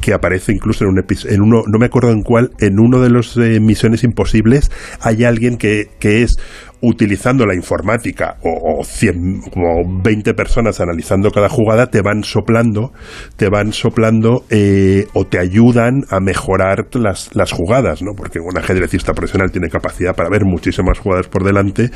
que 0.00 0.12
aparece 0.24 0.52
incluso 0.52 0.84
en 0.84 0.90
un 0.90 1.04
en 1.28 1.42
uno, 1.42 1.62
no 1.66 1.78
me 1.78 1.86
acuerdo 1.86 2.10
en 2.10 2.22
cuál, 2.22 2.50
en 2.58 2.78
uno 2.80 3.00
de 3.00 3.10
los 3.10 3.36
eh, 3.36 3.60
Misiones 3.60 4.04
Imposibles, 4.04 4.70
hay 5.00 5.24
alguien 5.24 5.58
que, 5.58 5.90
que 5.98 6.22
es 6.22 6.36
utilizando 6.80 7.46
la 7.46 7.54
informática 7.54 8.36
o, 8.42 8.80
o 8.80 8.84
100, 8.84 9.42
como 9.52 10.02
20 10.02 10.34
personas 10.34 10.80
analizando 10.80 11.30
cada 11.30 11.48
jugada, 11.48 11.86
te 11.86 12.00
van 12.02 12.24
soplando, 12.24 12.92
te 13.36 13.48
van 13.48 13.72
soplando 13.72 14.44
eh, 14.50 15.06
o 15.14 15.26
te 15.26 15.38
ayudan 15.38 16.04
a 16.10 16.20
mejorar 16.20 16.88
las, 16.94 17.34
las 17.34 17.52
jugadas, 17.52 18.02
¿no? 18.02 18.12
Porque 18.14 18.38
un 18.38 18.56
ajedrecista 18.56 19.12
profesional 19.12 19.50
tiene 19.50 19.68
capacidad 19.68 20.14
para 20.14 20.30
ver 20.30 20.44
muchísimas 20.44 20.98
jugadas 20.98 21.28
por 21.28 21.44
delante. 21.44 21.90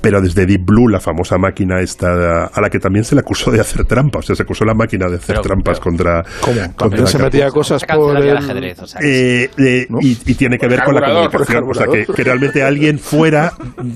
Pero 0.00 0.20
desde 0.20 0.46
Deep 0.46 0.64
Blue, 0.64 0.88
la 0.88 1.00
famosa 1.00 1.36
máquina 1.38 1.80
esta, 1.80 2.46
a 2.46 2.60
la 2.60 2.70
que 2.70 2.78
también 2.78 3.04
se 3.04 3.14
le 3.14 3.20
acusó 3.20 3.50
de 3.50 3.60
hacer 3.60 3.84
trampas, 3.84 4.24
o 4.24 4.26
sea, 4.28 4.36
se 4.36 4.42
acusó 4.42 4.64
la 4.64 4.74
máquina 4.74 5.08
de 5.08 5.16
hacer 5.16 5.36
Pero- 5.36 5.40
pues, 5.42 5.46
trampas 5.48 5.78
pero- 5.80 5.90
contra... 5.90 6.24
¿Cómo? 6.40 6.74
contra 6.76 7.06
se 7.06 7.18
metía 7.18 7.48
cosas 7.50 7.80
Se 7.80 7.86
por 7.94 8.16
el 8.16 8.36
ajedrez, 8.36 8.78
o 8.80 8.86
sea, 8.86 9.00
Eh, 9.02 9.50
eh, 9.58 9.86
¿No? 9.88 9.98
y, 10.00 10.18
y 10.26 10.34
tiene 10.34 10.56
que 10.58 10.66
Por 10.66 10.76
ver 10.76 10.84
con 10.84 10.94
la 10.94 11.00
por 11.00 11.46
comunicación. 11.46 11.64
O 11.70 11.74
sea, 11.74 11.86
que, 11.86 12.06
que 12.12 12.24
realmente 12.24 12.62
alguien 12.62 12.98
fuera. 12.98 13.52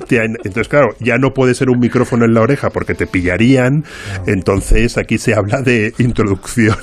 te- 0.06 0.24
entonces, 0.24 0.68
claro, 0.68 0.88
ya 1.00 1.16
no 1.18 1.30
puede 1.32 1.54
ser 1.54 1.70
un 1.70 1.78
micrófono 1.78 2.24
en 2.24 2.34
la 2.34 2.40
oreja 2.42 2.70
porque 2.70 2.94
te 2.94 3.06
pillarían. 3.06 3.84
Entonces, 4.26 4.98
aquí 4.98 5.18
se 5.18 5.34
habla 5.34 5.62
de 5.62 5.92
introducción 5.98 6.76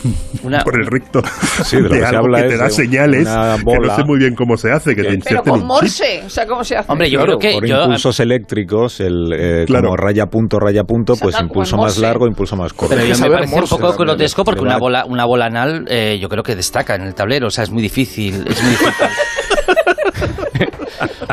Una- 0.44 0.64
por 0.64 0.80
el 0.80 0.88
recto 0.88 1.22
Sí, 1.64 1.78
de 1.78 1.84
lo 1.84 1.90
que 1.90 2.00
se 2.00 2.06
algo 2.06 2.20
habla 2.26 2.42
que 2.44 2.50
te 2.50 2.58
da 2.58 2.66
de 2.66 2.70
señales 2.72 3.28
que 3.28 3.80
no 3.80 3.96
sé 3.96 4.04
muy 4.04 4.20
bien 4.20 4.36
cómo 4.36 4.58
se 4.58 4.72
hace, 4.72 4.96
que 4.96 5.04
te 5.04 5.18
Pero 5.20 5.44
con 5.44 5.62
un. 5.62 5.68
Morse, 5.68 6.22
o 6.26 6.30
sea, 6.30 6.46
¿cómo 6.46 6.64
se 6.64 6.76
hace? 6.76 6.92
Hombre, 6.92 7.10
yo 7.10 7.20
Claro, 7.20 7.38
creo 7.38 7.52
que 7.54 7.60
por 7.60 7.68
yo, 7.68 7.82
impulsos 7.84 8.20
eléctricos, 8.20 9.00
el, 9.08 9.34
eh, 9.34 9.64
Claro. 9.66 9.86
como 9.90 9.98
raya 9.98 10.26
punto, 10.28 10.60
raya 10.60 10.84
punto, 10.84 11.14
pues 11.16 11.40
impulso 11.40 11.78
más 11.78 11.98
largo, 11.98 12.28
impulso 12.28 12.56
más 12.56 12.74
corto. 12.74 12.96
Pero 12.96 13.06
yo 13.08 13.16
que 13.16 13.22
me 13.22 13.30
parece 13.30 13.54
un 13.54 13.60
Morse 13.60 13.76
poco 13.76 13.88
también. 13.90 14.08
grotesco 14.08 14.44
porque 14.44 14.62
una 14.62 14.78
bola, 14.78 15.06
una 15.06 15.26
bola 15.26 15.46
anal 15.46 15.86
eh, 15.90 16.18
yo 16.22 16.30
creo 16.30 16.44
que 16.44 16.56
destaca 16.56 16.96
en 16.96 17.02
el 17.04 17.14
tablero, 17.16 17.48
o 17.48 17.52
sea, 17.52 17.64
es 17.64 17.72
muy 17.72 17.82
difícil. 17.82 18.46
Es 18.48 18.62
muy 18.62 18.72
difícil. 18.72 18.94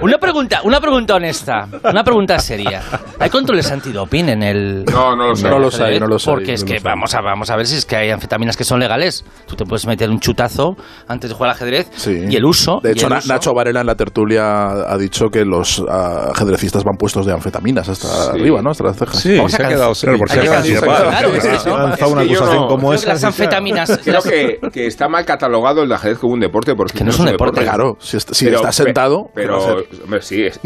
una 0.03 0.19
pregunta, 0.19 0.61
una 0.65 0.81
pregunta 0.81 1.15
honesta, 1.15 1.69
una 1.85 2.03
pregunta 2.05 2.39
seria. 2.39 2.83
¿Hay 3.19 3.31
controles 3.31 3.71
antidoping 3.71 4.29
en 4.29 4.43
el 4.43 4.85
No, 4.85 5.15
no 5.17 5.29
lo 5.29 5.35
sé. 5.37 5.49
No 5.49 5.59
lo 5.59 5.71
sé, 5.71 6.01
no 6.01 6.07
lo 6.07 6.19
sé, 6.19 6.31
Porque 6.31 6.53
es 6.55 6.63
no 6.63 6.67
que 6.69 6.75
lo 6.75 6.81
sé. 6.81 6.85
vamos 6.89 7.15
a 7.15 7.21
vamos 7.21 7.51
a 7.51 7.57
ver 7.57 7.67
si 7.67 7.77
es 7.77 7.87
que 7.87 7.97
hay 7.97 8.11
anfetaminas 8.11 8.57
que 8.57 8.65
son 8.65 8.81
legales. 8.81 9.25
Tú 9.47 9.57
te 9.57 9.65
puedes 9.65 9.87
meter 9.87 10.11
un 10.11 10.19
chutazo 10.21 10.77
antes 11.09 11.31
de 11.31 11.35
jugar 11.37 11.51
al 11.51 11.57
ajedrez 11.57 11.89
Sí. 11.97 12.25
y 12.29 12.37
el 12.37 12.45
uso 12.45 12.81
De 12.83 12.93
hecho, 12.93 13.09
Na- 13.09 13.19
uso- 13.19 13.33
Nacho 13.33 13.53
Varela 13.55 13.81
en 13.81 13.87
la 13.87 13.95
tertulia 13.95 14.65
ha 14.89 14.97
dicho 14.99 15.27
que 15.29 15.45
los 15.45 15.83
ah, 15.89 16.31
ajedrecistas 16.35 16.85
van 16.85 16.97
puestos 16.97 17.27
de 17.27 17.33
anfetaminas 17.33 17.89
hasta 17.89 18.09
Sí. 18.09 18.31
arriba, 18.41 18.61
¿no? 18.63 18.71
Hasta 18.71 18.85
las 18.85 18.97
cejas. 18.97 19.21
Sí, 19.21 19.37
Vamos 19.37 19.55
a 19.55 19.57
se 19.57 19.63
ha 19.65 19.69
quedado 19.69 19.93
Claro, 19.95 20.19
por 20.19 20.29
si 20.31 20.39
Hay 20.39 20.45
que 20.47 20.51
cancelar, 20.53 20.83
claro, 20.85 21.31
pasa. 21.33 21.37
es 21.37 21.45
eso. 21.61 21.77
Ha 21.77 21.83
lanzado 21.83 21.93
Es 21.93 21.99
que 21.99 22.13
una 22.13 22.25
yo 22.25 22.31
acusación 22.39 22.63
no- 22.63 22.69
como 22.69 22.89
Creo 22.89 22.93
esa. 22.95 23.07
que 23.07 23.13
las 23.13 23.25
anfetaminas 23.25 24.01
Creo 24.05 24.23
que, 24.23 24.59
que 24.73 24.87
está 24.87 25.09
mal 25.09 25.25
catalogado 25.25 25.83
el 25.83 25.93
ajedrez 25.93 26.19
como 26.19 26.35
un 26.35 26.41
deporte 26.41 26.75
porque 26.75 26.99
Que 26.99 27.05
no 27.05 27.11
es 27.11 27.19
un 27.19 27.27
deporte. 27.27 27.63
Claro, 27.63 27.97
si, 28.01 28.17
est- 28.17 28.33
si 28.33 28.45
Pero- 28.47 28.57
está 28.59 28.73
sentado. 28.73 29.27
¿qué 29.35 29.43
Pero, 29.59 30.03
hombre, 30.05 30.23
sí, 30.23 30.43
es- 30.45 30.61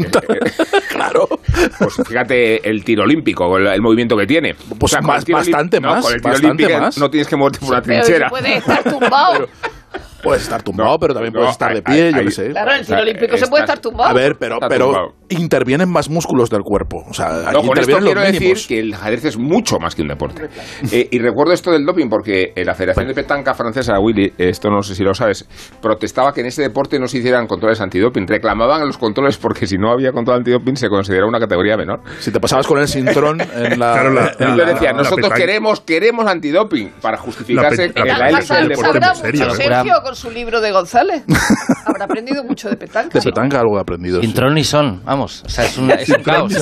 claro. 0.89 1.27
pues 1.79 1.95
fíjate 2.07 2.69
el 2.69 2.83
tiro 2.83 3.03
olímpico, 3.03 3.57
el, 3.57 3.67
el 3.67 3.81
movimiento 3.81 4.15
que 4.17 4.27
tiene. 4.27 4.55
Pues 4.79 4.95
con 4.95 5.05
más- 5.05 5.19
el 5.19 5.25
tiro 5.25 5.37
bastante 5.37 5.79
no, 5.79 5.89
más, 5.89 6.03
con 6.05 6.13
el 6.13 6.21
tiro 6.21 6.35
olímpico 6.35 6.79
más. 6.79 6.97
no 6.97 7.09
tienes 7.09 7.27
que 7.27 7.35
moverte 7.35 7.59
por 7.59 7.69
una 7.69 7.81
Pero 7.81 8.01
trinchera. 8.03 8.27
si 8.27 8.29
puede 8.29 8.57
estar 8.57 8.83
tumbado. 8.83 9.47
Puedes 10.27 10.43
estar 10.43 10.61
tumbado, 10.63 10.91
No, 10.91 10.97
pero 10.99 11.13
también 11.13 11.33
no, 11.33 11.39
puedes 11.39 11.51
estar 11.53 11.73
de 11.73 11.81
pie, 11.81 12.03
hay- 12.07 12.13
yo 12.13 12.21
qué 12.23 12.31
sé. 12.31 12.49
Claro, 12.49 12.71
en 12.71 12.79
el 12.79 12.85
tiro 12.85 12.99
olímpico 13.01 13.37
se 13.37 13.47
puede 13.47 13.63
estar 13.63 13.79
tumbado. 13.79 14.09
A 14.09 14.13
ver, 14.13 14.35
pero, 14.39 14.57
pero, 14.69 14.85
tumbado. 14.85 15.07
intervienen 15.29 15.89
más 15.89 16.09
músculos 16.09 16.49
del 16.49 16.61
cuerpo. 16.61 17.03
O 17.09 17.13
sea, 17.13 17.29
No, 17.51 17.59
aquí 17.59 17.67
con 17.67 17.77
esto 17.79 17.97
quiero 17.99 18.21
decir 18.21 18.57
que 18.67 18.79
el 18.79 18.93
ajedrez 18.93 19.25
es 19.25 19.37
mucho 19.37 19.79
más 19.79 19.95
que 19.95 20.01
un 20.01 20.07
deporte. 20.09 20.47
Eh, 20.91 21.07
y 21.11 21.19
recuerdo 21.19 21.53
esto 21.53 21.71
del 21.71 21.85
doping 21.85 22.07
porque 22.09 22.53
eh, 22.55 22.63
la 22.65 22.73
Federación 22.75 23.07
de 23.07 23.13
Petanca 23.13 23.53
Francesa, 23.53 23.99
Willy, 23.99 24.33
esto 24.37 24.69
no 24.69 24.81
sé 24.81 24.95
si 24.95 25.03
lo 25.03 25.13
sabes, 25.13 25.47
protestaba 25.81 26.33
que 26.33 26.41
en 26.41 26.47
ese 26.47 26.61
deporte 26.61 26.99
no 26.99 27.07
se 27.07 27.17
hicieran 27.19 27.47
controles 27.47 27.81
antidoping. 27.81 28.27
Reclamaban 28.27 28.85
los 28.85 28.97
controles 28.97 29.37
porque 29.37 29.67
si 29.67 29.77
no 29.77 29.91
había 29.91 30.11
control 30.11 30.37
antidoping 30.37 30.75
se 30.75 30.89
consideraba 30.89 31.27
una 31.29 31.39
categoría 31.39 31.77
menor. 31.77 32.01
Si 32.19 32.31
te 32.31 32.39
pasabas 32.39 32.67
con 32.67 32.79
el 32.79 32.87
cintrón 32.87 33.41
en 33.41 33.79
la... 33.79 33.93
Claro, 33.93 34.11
la- 34.13 34.31
en 34.39 34.57
la- 34.57 34.65
decía, 34.65 34.91
la 34.91 34.97
nosotros 34.99 35.31
queremos, 35.33 35.81
queremos 35.81 36.25
antidoping 36.27 36.91
para 37.01 37.17
justificarse 37.17 37.87
La 37.87 37.93
que 37.93 38.01
pe- 38.01 38.07
la 38.07 38.17
la 38.17 38.29
élite 38.29 38.53
del 38.53 38.67
deporte. 38.69 38.97
¿eh? 38.97 39.51
Sergio 39.55 39.93
con 40.03 40.15
su 40.17 40.31
libro 40.31 40.61
de 40.61 40.71
González. 40.71 41.23
Habrá 41.85 42.05
aprendido 42.05 42.43
mucho 42.43 42.69
de 42.69 42.77
petanca. 42.77 43.17
De 43.17 43.21
petanca 43.23 43.59
algo 43.59 43.77
he 43.77 43.81
aprendido. 43.81 44.19
sí. 44.21 44.27
Sin 44.27 44.35
tron 44.35 44.53
ni 44.53 44.63
son, 44.63 45.01
vamos. 45.05 45.43
O 45.45 45.49
sea, 45.49 45.65
es, 45.65 45.77
una- 45.77 45.95
es 45.95 46.09
un 46.09 46.23
caos. 46.23 46.53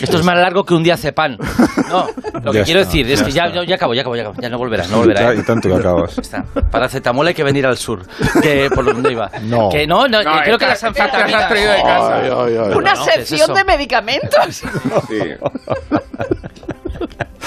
Esto 0.00 0.16
es 0.18 0.24
más 0.24 0.36
largo 0.38 0.64
que 0.64 0.74
un 0.74 0.82
día 0.82 0.96
cepan. 0.96 1.36
No, 1.90 2.06
lo 2.42 2.52
que 2.52 2.58
Ya 2.58 2.64
quiero 2.64 2.80
está, 2.80 2.92
decir 2.92 3.10
es 3.10 3.18
ya 3.20 3.26
que 3.26 3.32
ya, 3.32 3.44
está. 3.46 3.64
ya 3.64 3.74
acabo, 3.74 3.94
ya 3.94 4.00
acabo, 4.02 4.16
ya 4.16 4.22
acabo. 4.22 4.36
Ya 4.40 4.48
no 4.48 4.58
volverá, 4.58 4.86
no 4.86 4.96
Y 4.96 5.00
volverá. 5.00 5.20
ta- 5.20 5.32
¿eh? 5.32 5.36
y 5.40 5.42
tanto 5.42 5.68
que 5.68 5.74
acabas. 5.74 6.16
Ya 6.16 6.22
está. 6.22 6.44
Para 6.70 6.88
cetamol 6.88 7.26
hay 7.26 7.34
que 7.34 7.42
venir 7.44 7.66
al 7.66 7.76
sur, 7.76 8.06
que 8.40 8.70
por 8.74 8.84
donde 8.84 9.12
iba. 9.12 9.28
No. 9.42 9.68
Que 9.68 9.86
no, 9.86 10.06
no, 10.06 10.22
No, 10.22 10.40
creo 10.42 10.56
que 10.56 10.66
las 10.66 10.82
las 10.82 10.84
anfetaminas. 10.84 11.42
has 11.42 11.48
traído 11.48 11.72
de 11.72 11.82
casa. 11.82 12.16
Ay, 12.16 12.30
ay, 12.32 12.56
ay. 12.56 12.72
Una 12.76 12.94
no, 12.94 13.04
¿qué 13.04 13.10
es 13.10 13.14
sección 13.28 13.50
eso? 13.50 13.54
de 13.54 13.64
medicamentos. 13.64 14.62
Sí. 15.08 15.18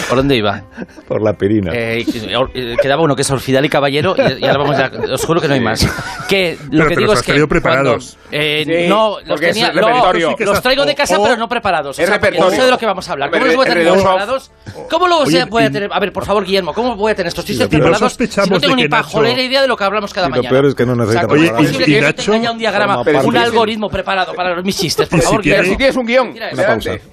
¿Por 0.08 0.18
dónde 0.18 0.36
iba? 0.36 0.64
Por 1.08 1.22
la 1.22 1.34
pirina. 1.34 1.72
Eh, 1.74 2.06
eh, 2.54 2.76
quedaba 2.82 3.02
uno 3.04 3.16
que 3.16 3.22
es 3.24 3.32
Orfidal 3.32 3.66
y 3.66 3.70
Caballero 3.70 4.16
y, 4.18 4.44
y 4.44 4.46
ahora 4.48 4.58
vamos 4.60 4.78
ya. 4.78 4.92
Os 5.14 5.24
juro 5.26 5.40
que 5.42 5.48
no 5.48 5.54
hay 5.54 5.60
más. 5.62 5.86
Que 6.28 6.58
lo 6.70 6.70
Pero 6.70 6.90
que 6.90 6.96
te 6.96 7.00
digo 7.02 7.12
los 7.14 7.20
es 7.20 7.26
que 7.26 7.32
traído 7.32 7.48
cuando- 7.48 7.62
preparados. 7.70 8.18
eh, 8.32 8.64
Sí, 8.66 8.90
no, 8.90 9.18
los 9.26 9.40
tenía, 9.40 9.72
no, 9.72 10.14
los 10.40 10.62
traigo 10.62 10.86
de 10.86 10.96
casa 10.96 11.20
o- 11.20 11.24
pero 11.24 11.38
no 11.38 11.48
preparados. 11.50 11.98
O 11.98 12.02
Es 12.02 12.08
sea, 12.08 12.20
no 12.20 12.50
sé 12.50 12.64
de 12.64 12.72
lo 12.72 12.78
que 12.78 12.86
vamos 12.86 13.08
a 13.10 13.12
hablar. 13.14 13.30
¿Cómo 13.32 13.46
los 13.46 13.56
voy 13.56 13.66
a 13.66 13.70
tener 13.70 13.88
el 13.88 13.94
de 13.94 14.00
preparados? 14.02 14.52
¿Cómo 14.90 15.08
los 15.08 15.50
voy 15.50 15.64
a 15.64 15.72
tener? 15.72 15.90
A 15.92 16.00
ver, 16.00 16.14
por 16.14 16.26
favor, 16.26 16.46
Guillermo, 16.46 16.74
¿cómo 16.74 16.96
voy 16.96 17.12
a 17.12 17.16
tener 17.16 17.28
estos 17.28 17.46
chistes 17.46 17.68
preparados 17.68 18.14
si 18.14 18.50
no 18.50 18.60
tengo 18.60 18.76
ni 18.76 18.88
pajolera 18.88 19.42
idea 19.42 19.62
de 19.62 19.68
lo 19.68 19.76
que 19.76 19.84
hablamos 19.84 20.14
cada 20.14 20.28
Y 20.28 20.30
lo 20.30 20.36
mañana? 20.38 20.50
peor 20.50 20.66
es 20.68 20.76
que 20.76 20.86
no 20.86 20.94
O 20.94 20.96
sea, 20.96 21.04
necesita 21.06 21.28
¿cómo 21.28 21.36
es 21.36 21.42
preparar. 21.50 21.66
posible 21.66 21.86
Oye, 21.86 21.98
y 21.98 22.02
Nacho- 22.02 22.32
tenga 22.32 22.44
ya 22.44 22.52
un 22.52 22.58
diagrama, 22.58 23.02
un 23.02 23.38
algoritmo 23.38 23.90
preparado 23.90 24.34
para 24.34 24.62
mis 24.62 24.78
chistes? 24.78 25.08
Por 25.10 25.22
favor, 25.22 25.42
Guillermo. 25.42 25.72
Si 25.72 25.78
tienes 25.78 25.96
un 25.96 26.06
guion. 26.06 26.34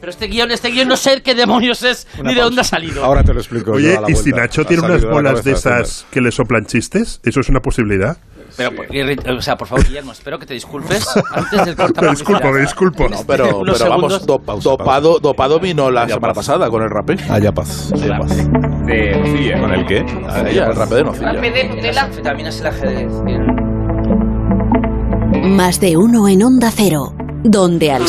Pero 0.01 0.11
este 0.11 0.27
guion, 0.27 0.51
este 0.51 0.69
guion 0.71 0.89
no 0.89 0.97
sé 0.97 1.21
qué 1.23 1.35
demonios 1.35 1.83
es 1.83 2.07
ni 2.23 2.35
de 2.35 2.41
dónde 2.43 2.63
salido. 2.69 3.05
Ahora 3.05 3.23
te 3.25 3.33
lo 3.35 3.41
explico. 3.41 3.73
yo 3.73 3.77
Oye, 3.77 3.97
a 3.97 4.01
la 4.01 4.11
¿y 4.11 4.15
si 4.15 4.31
vuelta. 4.31 4.41
Nacho 4.43 4.63
Ha 4.63 4.65
tiene 4.65 4.83
unas 4.85 5.03
la 5.03 5.11
bolas 5.11 5.45
de 5.45 5.51
de 5.51 5.57
esas 5.57 6.07
que 6.11 6.21
le 6.21 6.31
soplan 6.31 6.67
chistes? 6.67 7.21
¿Eso 7.25 7.41
es 7.41 7.49
una 7.49 7.61
posibilidad? 7.61 8.17
Pero, 8.57 8.75
por- 8.75 8.87
irri- 8.89 9.37
o 9.39 9.41
sea, 9.43 9.57
por 9.57 9.69
favor, 9.69 9.85
Guillermo, 9.87 10.11
espero 10.13 10.39
que 10.39 10.47
te 10.47 10.55
disculpes 10.55 11.07
antes 11.33 11.65
del 11.67 11.77
corta 11.77 12.01
Me 12.03 12.11
disculpo, 12.11 12.51
me 12.51 12.61
disculpo. 12.61 13.09
No, 13.09 13.19
pero, 13.27 13.59
Unos 13.59 13.79
pero 13.79 13.91
vamos, 13.91 14.13
segundos. 14.15 14.27
do- 14.27 14.39
Pausa, 14.41 14.71
dopado, 14.71 15.19
dopado 15.21 15.61
vino 15.61 15.91
la 15.91 16.07
semana 16.09 16.35
pasa. 16.35 16.53
pasada 16.55 16.71
con 16.71 16.83
el 16.83 16.91
rapé. 16.91 17.17
Haya 17.31 17.53
paz. 17.53 17.93
Haya 17.93 18.19
paz. 18.19 18.37
De 18.87 19.17
Nocilla. 19.21 19.61
¿Con 19.61 19.71
el 19.75 19.87
qué? 19.87 19.99
Ella, 20.49 20.67
el 20.67 20.75
rapé 20.77 20.95
de 20.97 21.05
nocilla. 21.05 21.33
Dame 21.35 21.51
de 21.51 21.65
Nutella. 21.69 22.03
anfetaminas 22.05 22.57
y 22.57 22.61
el 22.61 22.67
ajedrez. 22.67 23.13
Más 25.45 25.79
de 25.81 25.97
uno 25.97 26.29
en 26.29 26.43
Onda 26.43 26.71
Cero, 26.75 27.15
donde 27.45 27.93
al 27.93 28.09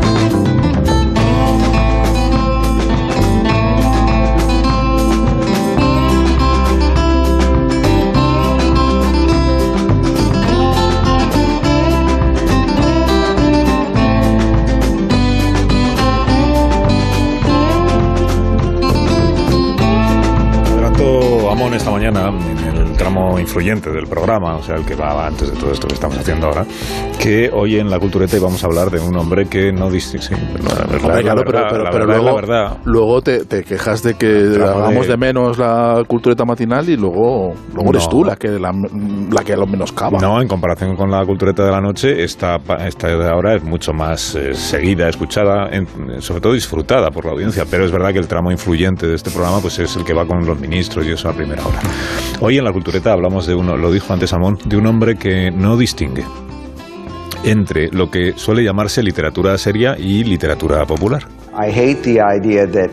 Influyente 23.51 23.91
del 23.91 24.07
programa, 24.07 24.55
o 24.55 24.63
sea, 24.63 24.77
el 24.77 24.85
que 24.85 24.95
va 24.95 25.27
antes 25.27 25.51
de 25.51 25.59
todo 25.59 25.73
esto 25.73 25.85
que 25.85 25.95
estamos 25.95 26.17
haciendo 26.17 26.47
ahora, 26.47 26.65
que 27.21 27.51
hoy 27.53 27.77
en 27.77 27.89
la 27.89 27.99
cultureta 27.99 28.35
íbamos 28.35 28.63
a 28.63 28.67
hablar 28.67 28.89
de 28.89 28.99
un 28.99 29.15
hombre 29.15 29.45
que 29.45 29.71
no 29.71 29.91
distingue. 29.91 30.25
Sí, 30.25 30.35
pero, 30.53 32.05
luego, 32.07 32.41
luego 32.85 33.21
te, 33.21 33.45
te 33.45 33.63
quejas 33.63 34.01
de 34.01 34.15
que 34.15 34.55
hagamos 34.59 35.05
de- 35.05 35.11
de... 35.11 35.17
menos 35.17 35.57
la 35.59 36.03
cultureta 36.07 36.45
matinal 36.45 36.89
y 36.89 36.97
luego, 36.97 37.53
luego 37.75 37.91
eres 37.91 38.03
No. 38.05 38.09
tú 38.09 38.23
la 38.23 38.35
que, 38.35 38.47
la, 38.49 38.71
la 39.31 39.43
que 39.43 39.55
lo 39.55 39.67
menoscaba. 39.67 40.17
No, 40.19 40.41
en 40.41 40.47
comparación 40.47 40.95
con 40.95 41.11
la 41.11 41.23
cultureta 41.25 41.63
de 41.63 41.71
la 41.71 41.79
noche, 41.79 42.23
esta, 42.23 42.55
esta 42.87 43.07
de 43.07 43.29
ahora 43.29 43.55
es 43.55 43.63
mucho 43.63 43.93
más 43.93 44.33
eh, 44.35 44.53
seguida, 44.55 45.07
escuchada, 45.07 45.69
en- 45.71 46.21
sobre 46.21 46.41
todo 46.41 46.53
disfrutada 46.53 47.11
por 47.11 47.25
la 47.25 47.33
audiencia. 47.33 47.65
Pero 47.69 47.85
es 47.85 47.91
verdad 47.91 48.11
que 48.13 48.19
el 48.19 48.27
tramo 48.27 48.51
influyente 48.51 49.05
de 49.07 49.13
este 49.15 49.29
programa 49.29 49.59
pues 49.61 49.77
es 49.79 49.95
el 49.95 50.03
que 50.03 50.13
va 50.13 50.25
con 50.25 50.45
los 50.45 50.59
ministros 50.59 51.05
y 51.05 51.11
eso 51.11 51.29
a 51.29 51.33
primera 51.33 51.63
hora. 51.65 51.79
Hoy 52.39 52.57
en 52.57 52.63
la 52.63 52.71
cultureta 52.73 53.13
hablamos 53.13 53.45
de 53.45 53.53
uno, 53.53 53.77
lo 53.77 53.91
dijo 53.91 54.11
antes 54.11 54.33
Amón, 54.33 54.57
de 54.65 54.77
un 54.77 54.87
hombre 54.87 55.15
que 55.17 55.51
no 55.51 55.77
distingue 55.77 56.23
entre 57.43 57.89
lo 57.91 58.09
que 58.09 58.33
suele 58.35 58.63
llamarse 58.63 59.01
literatura 59.01 59.57
seria 59.57 59.95
y 59.97 60.23
literatura 60.23 60.85
popular. 60.85 61.23
I 61.53 61.69
hate 61.71 62.01
the 62.03 62.21
idea 62.21 62.65
that 62.67 62.89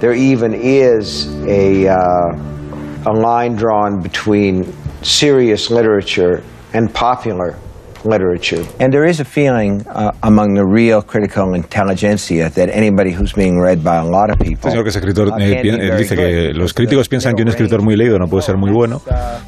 there 0.00 0.14
even 0.14 0.54
is 0.54 1.28
a, 1.46 1.88
uh, 1.88 3.06
a 3.06 3.12
line 3.12 3.56
drawn 3.56 4.02
between 4.02 4.64
serious 5.02 5.70
literature 5.70 6.42
and 6.72 6.92
popular 6.92 7.56
literature. 8.04 8.64
And 8.78 8.92
there 8.92 9.08
is 9.08 9.20
a 9.20 9.24
feeling 9.24 9.86
uh, 9.88 10.12
among 10.22 10.54
the 10.54 10.64
real 10.64 11.02
critical 11.02 11.54
intelligentsia 11.54 12.50
that 12.50 12.68
anybody 12.70 13.12
who's 13.12 13.32
being 13.32 13.60
read 13.60 13.82
by 13.82 13.96
a 13.96 14.04
lot 14.04 14.30
of 14.30 14.38
people. 14.38 14.68
Este 14.68 14.70
señor 14.70 14.84
que 14.84 14.90
es 14.90 14.96
escritor 14.96 15.28
uh, 15.28 15.38
eh, 15.38 15.60
eh, 15.60 15.62
very 15.62 15.96
dice 15.98 16.16
que 16.16 16.52
los 16.54 16.74
críticos 16.74 17.08
piensan 17.08 17.34
que 17.34 17.42
un 17.42 17.48
escritor 17.48 17.82
muy 17.82 17.96
leído 17.96 18.18
no 18.18 18.26
puede 18.26 18.42
ser 18.42 18.56
muy 18.56 18.70
bueno 18.70 19.02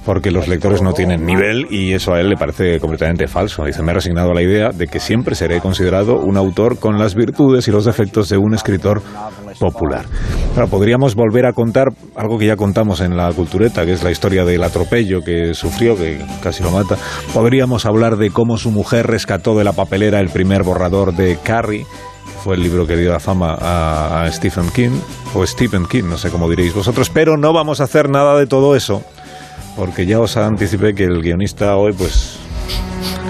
porque 0.04 0.30
los 0.30 0.48
lectores 0.48 0.82
no 0.82 0.92
tienen 0.92 1.24
nivel 1.24 1.66
y 1.70 1.92
eso 1.92 2.14
a 2.14 2.20
él 2.20 2.28
le 2.28 2.36
parece 2.36 2.78
completamente 2.80 3.26
falso. 3.26 3.64
Dice, 3.64 3.82
me 3.82 3.92
he 3.92 3.94
resignado 3.94 4.32
a 4.32 4.34
la 4.34 4.42
idea 4.42 4.70
de 4.70 4.86
que 4.86 5.00
siempre 5.00 5.34
seré 5.34 5.60
considerado 5.60 6.18
un 6.18 6.36
autor 6.36 6.78
con 6.78 6.98
las 6.98 7.14
virtudes 7.14 7.68
y 7.68 7.70
los 7.70 7.84
defectos 7.84 8.28
de 8.28 8.38
un 8.38 8.54
escritor 8.54 9.02
popular. 9.58 10.04
Claro, 10.54 10.68
podríamos 10.68 11.14
volver 11.14 11.46
a 11.46 11.52
contar 11.52 11.88
algo 12.16 12.38
que 12.38 12.46
ya 12.46 12.56
contamos 12.56 13.00
en 13.00 13.16
la 13.16 13.32
cultureta, 13.32 13.84
que 13.86 13.92
es 13.92 14.02
la 14.02 14.10
historia 14.10 14.44
del 14.44 14.62
atropello 14.62 15.20
que 15.22 15.54
sufrió, 15.54 15.96
que 15.96 16.18
casi 16.42 16.62
lo 16.62 16.70
mata. 16.70 16.96
Podríamos 17.32 17.86
hablar 17.86 18.16
de 18.16 18.30
cómo 18.30 18.41
su 18.58 18.70
mujer 18.70 19.06
rescató 19.06 19.56
de 19.56 19.64
la 19.64 19.72
papelera 19.72 20.20
el 20.20 20.28
primer 20.28 20.62
borrador 20.62 21.14
de 21.14 21.38
Carrie 21.42 21.86
fue 22.42 22.56
el 22.56 22.62
libro 22.62 22.88
que 22.88 22.96
dio 22.96 23.12
la 23.12 23.20
fama 23.20 23.54
a, 23.54 24.24
a 24.24 24.32
Stephen 24.32 24.68
King, 24.70 24.98
o 25.34 25.46
Stephen 25.46 25.86
King, 25.86 26.04
no 26.08 26.18
sé 26.18 26.28
cómo 26.28 26.50
diréis 26.50 26.74
vosotros, 26.74 27.08
pero 27.08 27.36
no 27.36 27.52
vamos 27.52 27.80
a 27.80 27.84
hacer 27.84 28.10
nada 28.10 28.36
de 28.36 28.48
todo 28.48 28.74
eso, 28.74 29.02
porque 29.76 30.06
ya 30.06 30.18
os 30.18 30.36
anticipé 30.36 30.92
que 30.92 31.04
el 31.04 31.22
guionista 31.22 31.76
hoy 31.76 31.92
pues 31.92 32.40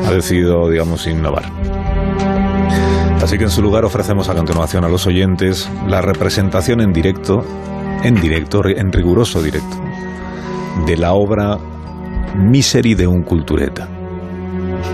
ha 0.06 0.10
decidido, 0.12 0.66
digamos, 0.70 1.06
innovar. 1.06 1.44
Así 3.22 3.36
que 3.36 3.44
en 3.44 3.50
su 3.50 3.60
lugar 3.60 3.84
ofrecemos 3.84 4.30
a 4.30 4.34
continuación 4.34 4.84
a 4.84 4.88
los 4.88 5.06
oyentes 5.06 5.68
la 5.86 6.00
representación 6.00 6.80
en 6.80 6.92
directo, 6.92 7.44
en 8.02 8.14
directo, 8.14 8.62
en 8.66 8.90
riguroso 8.90 9.42
directo, 9.42 9.76
de 10.86 10.96
la 10.96 11.12
obra 11.12 11.58
Misery 12.34 12.94
de 12.94 13.06
un 13.06 13.22
cultureta. 13.22 14.01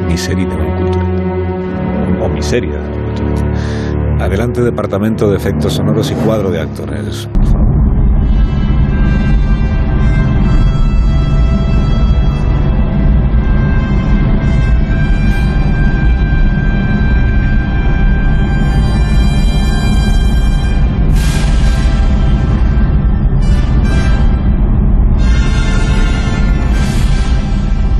Misery 0.06 0.44
de 0.44 0.54
un 0.54 0.76
cultureta. 0.76 2.24
O 2.24 2.28
miseria 2.28 2.78
de 2.78 2.88
un 2.88 3.04
cultureta. 3.04 4.24
Adelante, 4.24 4.62
Departamento 4.62 5.30
de 5.30 5.36
Efectos 5.36 5.74
Sonoros 5.74 6.10
y 6.10 6.14
Cuadro 6.14 6.50
de 6.50 6.60
Actores. 6.60 7.28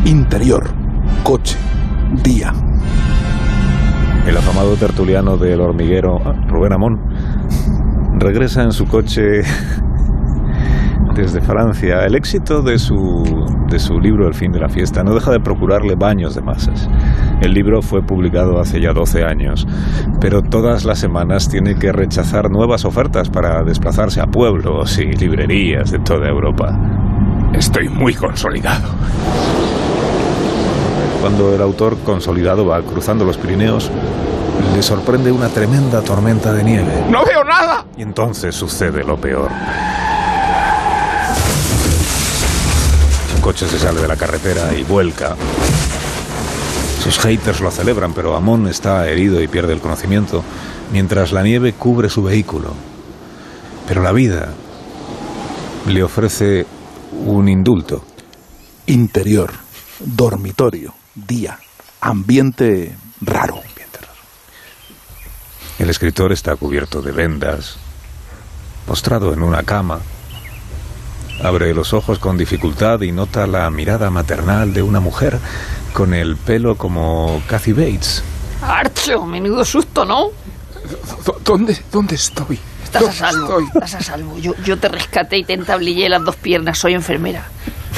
Interior, 0.04 0.64
coche, 1.22 1.58
día. 2.22 2.52
El 4.26 4.36
afamado 4.36 4.76
tertuliano 4.76 5.36
del 5.36 5.60
hormiguero, 5.60 6.18
ah, 6.24 6.34
Rubén 6.48 6.72
Amón, 6.72 7.00
regresa 8.18 8.62
en 8.62 8.72
su 8.72 8.86
coche 8.86 9.42
desde 11.14 11.40
Francia. 11.40 12.04
El 12.04 12.14
éxito 12.14 12.62
de 12.62 12.78
su, 12.78 13.24
de 13.68 13.78
su 13.78 13.98
libro 13.98 14.28
El 14.28 14.34
fin 14.34 14.52
de 14.52 14.60
la 14.60 14.68
fiesta 14.68 15.02
no 15.02 15.14
deja 15.14 15.30
de 15.30 15.40
procurarle 15.40 15.94
baños 15.94 16.34
de 16.34 16.42
masas. 16.42 16.88
El 17.40 17.52
libro 17.52 17.82
fue 17.82 18.02
publicado 18.02 18.60
hace 18.60 18.80
ya 18.80 18.92
12 18.92 19.24
años, 19.24 19.66
pero 20.20 20.42
todas 20.42 20.84
las 20.84 20.98
semanas 20.98 21.48
tiene 21.48 21.74
que 21.74 21.92
rechazar 21.92 22.50
nuevas 22.50 22.84
ofertas 22.84 23.30
para 23.30 23.62
desplazarse 23.62 24.20
a 24.20 24.26
pueblos 24.26 24.98
y 24.98 25.12
librerías 25.12 25.90
de 25.90 25.98
toda 26.00 26.28
Europa. 26.28 26.78
Estoy 27.54 27.88
muy 27.88 28.14
consolidado. 28.14 28.88
Cuando 31.20 31.54
el 31.54 31.60
autor 31.60 31.98
consolidado 32.04 32.66
va 32.66 32.80
cruzando 32.82 33.24
los 33.24 33.36
Pirineos, 33.36 33.90
le 34.74 34.82
sorprende 34.82 35.32
una 35.32 35.48
tremenda 35.48 36.00
tormenta 36.02 36.52
de 36.52 36.62
nieve. 36.62 37.04
¡No 37.10 37.24
veo 37.24 37.42
nada! 37.44 37.84
Y 37.96 38.02
entonces 38.02 38.54
sucede 38.54 39.02
lo 39.02 39.20
peor. 39.20 39.50
Un 43.34 43.40
coche 43.40 43.66
se 43.66 43.78
sale 43.78 44.00
de 44.00 44.08
la 44.08 44.16
carretera 44.16 44.72
y 44.74 44.84
vuelca. 44.84 45.34
Sus 47.02 47.18
haters 47.18 47.60
lo 47.60 47.70
celebran, 47.70 48.12
pero 48.12 48.36
Amon 48.36 48.68
está 48.68 49.08
herido 49.08 49.40
y 49.42 49.48
pierde 49.48 49.72
el 49.72 49.80
conocimiento, 49.80 50.44
mientras 50.92 51.32
la 51.32 51.42
nieve 51.42 51.72
cubre 51.72 52.08
su 52.08 52.22
vehículo. 52.22 52.74
Pero 53.86 54.02
la 54.02 54.12
vida 54.12 54.50
le 55.86 56.02
ofrece 56.02 56.66
un 57.24 57.48
indulto. 57.48 58.04
Interior, 58.86 59.52
dormitorio, 60.00 60.94
día, 61.26 61.58
ambiente 62.00 62.94
raro. 63.20 63.62
El 65.78 65.90
escritor 65.90 66.32
está 66.32 66.56
cubierto 66.56 67.02
de 67.02 67.12
vendas, 67.12 67.76
postrado 68.86 69.32
en 69.32 69.42
una 69.42 69.62
cama. 69.62 70.00
Abre 71.42 71.72
los 71.72 71.92
ojos 71.92 72.18
con 72.18 72.36
dificultad 72.36 73.00
y 73.02 73.12
nota 73.12 73.46
la 73.46 73.70
mirada 73.70 74.10
maternal 74.10 74.74
de 74.74 74.82
una 74.82 74.98
mujer 74.98 75.38
con 75.92 76.14
el 76.14 76.36
pelo 76.36 76.76
como 76.76 77.40
Kathy 77.46 77.72
Bates. 77.72 78.24
Archo, 78.60 79.24
menudo 79.24 79.64
susto, 79.64 80.04
¿no? 80.04 80.30
¿Dónde, 81.44 81.78
dónde 81.92 82.16
estoy? 82.16 82.58
Estás 82.82 83.02
a 83.02 83.04
¿Dónde 83.04 83.16
salvo, 83.16 83.60
estoy? 83.60 83.64
estás 83.66 83.94
a 83.94 84.00
salvo. 84.02 84.38
Yo, 84.38 84.54
yo 84.64 84.78
te 84.78 84.88
rescaté 84.88 85.38
y 85.38 85.44
te 85.44 85.52
entablillé 85.52 86.08
las 86.08 86.24
dos 86.24 86.34
piernas. 86.34 86.76
Soy 86.76 86.94
enfermera. 86.94 87.46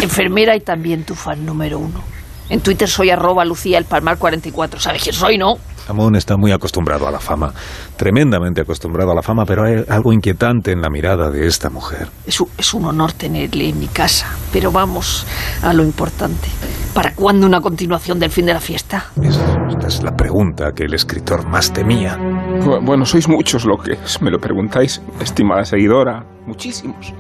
Enfermera 0.03 0.55
y 0.55 0.61
también 0.61 1.05
tu 1.05 1.15
fan 1.15 1.47
número 1.47 1.79
uno. 1.79 2.03
En 2.51 2.61
Twitter 2.61 2.89
soy 2.89 3.11
arroba 3.11 3.45
Lucía 3.45 3.79
el 3.79 3.85
Palmar 3.85 4.19
44. 4.19 4.79
¿Sabes 4.81 5.03
quién 5.03 5.15
soy, 5.15 5.39
no? 5.39 5.55
Amon 5.89 6.15
está 6.15 6.37
muy 6.37 6.53
acostumbrado 6.53 7.09
a 7.09 7.11
la 7.11 7.19
fama, 7.19 7.53
tremendamente 7.97 8.61
acostumbrado 8.61 9.11
a 9.11 9.15
la 9.15 9.23
fama, 9.23 9.45
pero 9.45 9.65
hay 9.65 9.85
algo 9.89 10.13
inquietante 10.13 10.71
en 10.71 10.81
la 10.83 10.89
mirada 10.91 11.31
de 11.31 11.47
esta 11.49 11.69
mujer. 11.71 12.09
Es 12.27 12.41
un, 12.41 12.49
es 12.59 12.75
un 12.75 12.85
honor 12.85 13.13
tenerle 13.13 13.71
en 13.71 13.79
mi 13.81 13.87
casa. 13.89 14.27
Pero 14.53 14.71
vamos 14.71 15.27
a 15.63 15.73
lo 15.73 15.83
importante. 15.83 16.49
¿Para 16.95 17.15
cuándo 17.15 17.47
una 17.47 17.61
continuación 17.61 18.19
del 18.21 18.31
fin 18.31 18.47
de 18.47 18.53
la 18.55 18.61
fiesta? 18.61 19.07
Esta 19.23 19.87
es 19.89 20.03
la 20.03 20.15
pregunta 20.17 20.73
que 20.75 20.85
el 20.85 20.95
escritor 20.95 21.47
más 21.49 21.73
temía. 21.73 22.17
Bu- 22.19 22.85
Bueno, 22.85 23.05
sois 23.05 23.29
muchos 23.29 23.65
lo 23.65 23.77
que 23.79 23.97
me 24.21 24.31
lo 24.31 24.39
preguntáis, 24.39 25.01
estimada 25.21 25.65
seguidora, 25.65 26.25
muchísimos. 26.47 27.13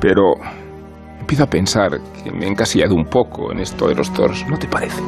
Pero 0.00 0.34
empiezo 1.24 1.44
a 1.44 1.46
pensar 1.46 1.90
que 2.22 2.30
me 2.30 2.44
he 2.44 2.48
encasillado 2.48 2.94
un 2.94 3.06
poco 3.06 3.50
en 3.50 3.60
esto 3.60 3.88
de 3.88 3.94
los 3.94 4.12
toros, 4.12 4.44
¿no 4.46 4.58
te 4.58 4.68
parece? 4.68 5.00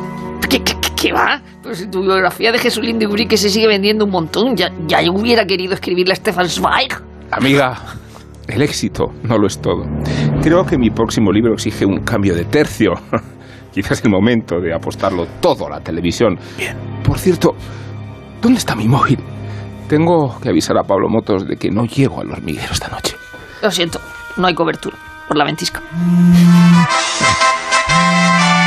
¿Qué, 0.49 0.63
qué, 0.63 0.75
qué- 0.97 1.13
va? 1.13 1.43
Pues 1.63 1.79
si 1.79 1.87
tu 1.89 2.01
biografía 2.01 2.51
de 2.53 2.59
Jesulín 2.59 2.99
de 2.99 3.07
Uri 3.07 3.27
que 3.29 3.37
se 3.37 3.51
sigue 3.51 3.67
vendiendo 3.69 4.07
un 4.07 4.11
montón. 4.11 4.57
Ya, 4.57 4.73
ya 4.87 5.03
yo 5.03 5.13
hubiera 5.13 5.45
querido 5.47 5.75
escribirle 5.75 6.13
a 6.15 6.17
Stefan 6.17 6.49
Zweig. 6.49 6.93
Amiga, 7.31 7.77
el 8.49 8.63
éxito 8.63 9.13
no 9.25 9.37
lo 9.37 9.47
es 9.47 9.61
todo. 9.61 9.85
Creo 10.43 10.65
que 10.65 10.79
mi 10.79 10.89
próximo 10.91 11.31
libro 11.33 11.53
exige 11.53 11.85
un 11.85 12.01
cambio 12.01 12.35
de 12.35 12.45
tercio. 12.47 12.95
Quizás 13.75 14.03
el 14.05 14.11
momento 14.11 14.59
de 14.59 14.73
apostarlo 14.75 15.27
todo 15.41 15.67
a 15.67 15.71
la 15.71 15.81
televisión. 15.81 16.39
Bien. 16.57 16.75
Por 17.05 17.19
cierto, 17.19 17.55
¿dónde 18.41 18.59
está 18.59 18.75
mi 18.75 18.89
móvil? 18.89 19.19
Tengo 19.89 20.41
que 20.41 20.49
avisar 20.49 20.79
a 20.79 20.83
Pablo 20.83 21.09
Motos 21.11 21.47
de 21.47 21.57
que 21.57 21.71
no 21.71 21.85
llego 21.85 22.21
al 22.21 22.31
hormiguero 22.31 22.73
esta 22.73 22.89
noche. 22.89 23.17
Lo 23.63 23.71
siento, 23.71 24.01
no 24.39 24.47
hay 24.47 24.55
cobertura. 24.55 24.97
Por 25.29 25.37
la 25.37 25.45
ventisca. 25.45 25.83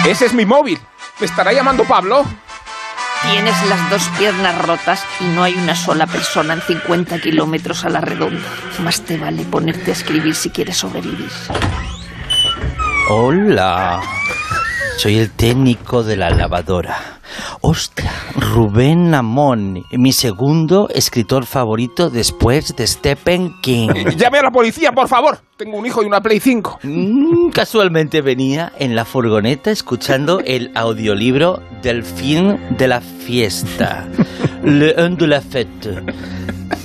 ¡Ese 0.06 0.26
es 0.26 0.34
mi 0.34 0.46
móvil! 0.46 0.80
¿Me 1.20 1.26
estará 1.26 1.54
llamando 1.54 1.84
Pablo? 1.84 2.26
Tienes 3.22 3.56
las 3.68 3.90
dos 3.90 4.08
piernas 4.18 4.58
rotas 4.62 5.04
y 5.20 5.26
no 5.26 5.44
hay 5.44 5.54
una 5.56 5.76
sola 5.76 6.08
persona 6.08 6.54
en 6.54 6.62
50 6.62 7.20
kilómetros 7.20 7.84
a 7.84 7.90
la 7.90 8.00
redonda. 8.00 8.48
Más 8.80 9.02
te 9.02 9.18
vale 9.18 9.44
ponerte 9.44 9.92
a 9.92 9.94
escribir 9.94 10.36
si 10.36 10.50
quieres 10.50 10.78
sobrevivir. 10.78 11.30
Hola. 13.10 14.02
Soy 15.00 15.18
el 15.18 15.32
técnico 15.32 16.04
de 16.04 16.18
la 16.18 16.30
lavadora. 16.30 17.22
Ostras, 17.62 18.14
Rubén 18.36 19.14
Amón, 19.14 19.86
mi 19.94 20.12
segundo 20.12 20.90
escritor 20.94 21.46
favorito 21.46 22.10
después 22.10 22.76
de 22.76 22.86
Stephen 22.86 23.54
King. 23.62 23.88
Llame 24.18 24.40
a 24.40 24.44
la 24.44 24.52
policía, 24.52 24.92
por 24.92 25.08
favor. 25.08 25.40
Tengo 25.56 25.78
un 25.78 25.86
hijo 25.86 26.04
y 26.04 26.06
una 26.06 26.20
Play 26.20 26.42
5. 26.42 26.80
Mm, 26.84 27.50
Casualmente 27.52 28.20
venía 28.20 28.74
en 28.78 28.94
la 28.94 29.06
furgoneta 29.06 29.72
escuchando 29.72 30.42
el 30.42 30.70
audiolibro 30.76 31.62
del 31.82 32.04
fin 32.04 32.60
de 32.78 32.90
la 32.90 33.00
fiesta. 33.00 34.06
Le 34.66 35.02
un 35.02 35.16
de 35.16 35.28
la 35.28 35.40
fête. 35.40 36.04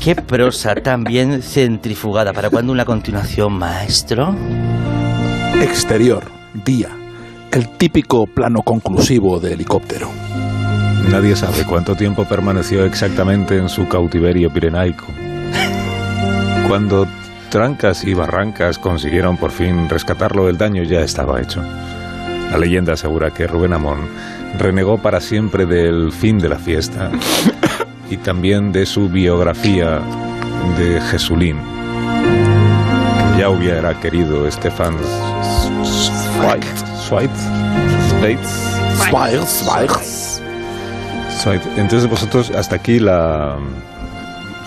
Qué 0.00 0.14
prosa 0.14 0.76
tan 0.76 1.02
bien 1.02 1.42
centrifugada. 1.42 2.32
¿Para 2.32 2.48
cuándo 2.48 2.70
una 2.72 2.84
continuación, 2.84 3.54
maestro? 3.54 4.36
Exterior, 5.60 6.30
día, 6.64 6.90
el 7.54 7.68
típico 7.68 8.26
plano 8.26 8.62
conclusivo 8.62 9.38
de 9.38 9.52
helicóptero. 9.52 10.10
Nadie 11.08 11.36
sabe 11.36 11.64
cuánto 11.64 11.94
tiempo 11.94 12.24
permaneció 12.24 12.84
exactamente 12.84 13.56
en 13.56 13.68
su 13.68 13.86
cautiverio 13.86 14.52
pirenaico. 14.52 15.06
Cuando 16.66 17.06
trancas 17.50 18.02
y 18.02 18.12
barrancas 18.12 18.80
consiguieron 18.80 19.36
por 19.36 19.52
fin 19.52 19.88
rescatarlo, 19.88 20.48
el 20.48 20.58
daño 20.58 20.82
ya 20.82 21.02
estaba 21.02 21.40
hecho. 21.40 21.62
La 22.50 22.58
leyenda 22.58 22.94
asegura 22.94 23.30
que 23.30 23.46
Rubén 23.46 23.72
Amón 23.72 24.00
renegó 24.58 24.98
para 24.98 25.20
siempre 25.20 25.64
del 25.64 26.10
fin 26.10 26.38
de 26.38 26.48
la 26.48 26.58
fiesta 26.58 27.12
y 28.10 28.16
también 28.16 28.72
de 28.72 28.84
su 28.84 29.08
biografía 29.08 30.00
de 30.76 31.00
Jesulín. 31.02 31.58
Ya 33.38 33.48
hubiera 33.48 34.00
querido 34.00 34.50
Stefan 34.50 34.96
Zweig. 35.84 36.93
Bates. 37.10 37.40
Zweig, 38.08 38.38
Zweig. 39.46 39.90
Zweig. 41.42 41.60
Entonces 41.76 42.08
vosotros 42.08 42.50
hasta 42.50 42.76
aquí 42.76 42.98
la 42.98 43.56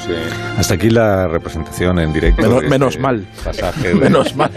Sí. 0.06 0.14
hasta 0.60 0.76
aquí 0.76 0.90
la 0.90 1.28
representación 1.28 2.00
en 2.00 2.14
directo. 2.14 2.42
Menos- 2.62 2.94
este 2.94 3.00
mal. 3.02 3.26
pasaje 3.44 3.88
de- 3.90 3.96
Menos 3.96 4.36
mal. 4.36 4.52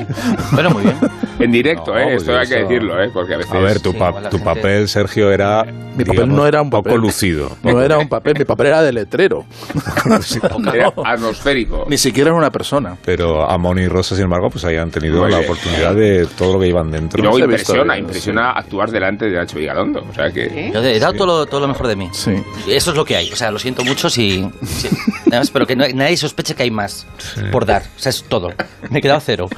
Bueno, 0.53 0.71
muy 0.71 0.83
bien. 0.83 0.97
En 1.45 1.53
directo, 1.53 1.93
No, 1.95 1.99
¿eh? 2.01 2.05
pues 2.05 2.23
Esto 2.23 2.39
hay 2.39 2.47
que 2.47 2.55
decirlo, 2.63 3.03
¿eh? 3.03 3.11
Porque 3.13 3.35
a 3.35 3.37
veces... 3.39 3.53
A 3.53 3.59
ver, 3.59 3.81
tu, 3.81 3.93
Sí, 3.93 3.99
pa- 3.99 4.09
igual 4.09 4.23
la 4.25 4.31
tu 4.31 4.37
gente- 4.39 4.55
papel, 4.55 4.89
Sergio, 4.89 5.33
era. 5.33 5.65
Mi 5.97 6.05
papel 6.05 6.29
no 6.29 6.47
era 6.47 6.63
un 6.63 6.71
poco 6.71 6.85
papel. 6.85 7.01
lucido. 7.01 7.57
No 7.63 7.81
era 7.83 7.99
un 7.99 8.09
papel, 8.09 8.35
mi 8.39 8.45
papel 8.45 8.67
era 8.69 8.83
de 8.83 8.93
letrero. 8.93 9.45
Era 10.75 10.93
atmosférico. 11.05 11.87
Ni 11.89 11.99
siquiera 11.99 12.31
era 12.31 12.37
una 12.39 12.51
persona. 12.51 12.97
Pero 13.05 13.49
Amón 13.49 13.79
y 13.79 13.89
Rosa, 13.89 14.15
sin 14.15 14.25
embargo, 14.25 14.51
pues 14.51 14.65
hayan 14.65 14.91
tenido 14.91 15.23
la 15.27 15.39
bien. 15.39 15.51
oportunidad 15.51 15.95
de 15.95 16.27
todo 16.39 16.55
lo 16.55 16.61
que 16.61 16.69
iban 16.69 16.89
Y 16.89 16.93
dentro. 16.93 17.23
luego 17.23 17.37
ha 17.37 17.47
visto 17.47 17.53
impresiona, 17.73 17.99
impresiona 17.99 18.51
actuar 18.53 18.91
delante 18.91 19.27
de 19.27 19.37
Nacho 19.37 19.59
Vigalondo. 19.59 20.05
O 20.09 20.15
sea 20.15 20.31
que... 20.31 20.71
Yo 20.73 20.81
he 20.83 20.99
dado 20.99 21.13
todo, 21.15 21.27
lo, 21.27 21.47
todo 21.47 21.61
lo 21.61 21.69
mejor 21.69 21.87
de 21.89 21.97
mí. 21.97 22.09
Sí. 22.13 22.33
Y 22.67 22.73
Eso 22.73 22.91
es 22.91 22.97
lo 22.97 23.05
que 23.05 23.17
hay. 23.17 23.31
O 23.33 23.37
sea, 23.37 23.51
lo 23.51 23.59
siento 23.59 23.85
mucho 23.85 24.09
si. 24.11 24.49
si- 24.65 24.89
Además, 25.29 25.51
pero 25.51 25.67
que 25.67 25.77
no- 25.77 25.87
nadie 25.95 26.17
sospeche 26.17 26.55
que 26.55 26.63
hay 26.65 26.71
más 26.71 27.07
por 27.53 27.67
dar. 27.67 27.83
O 27.97 27.99
sea, 28.01 28.11
es 28.11 28.23
todo. 28.25 28.51
Me 28.91 28.99
he 28.99 29.03
quedado 29.03 29.21
cero. 29.21 29.49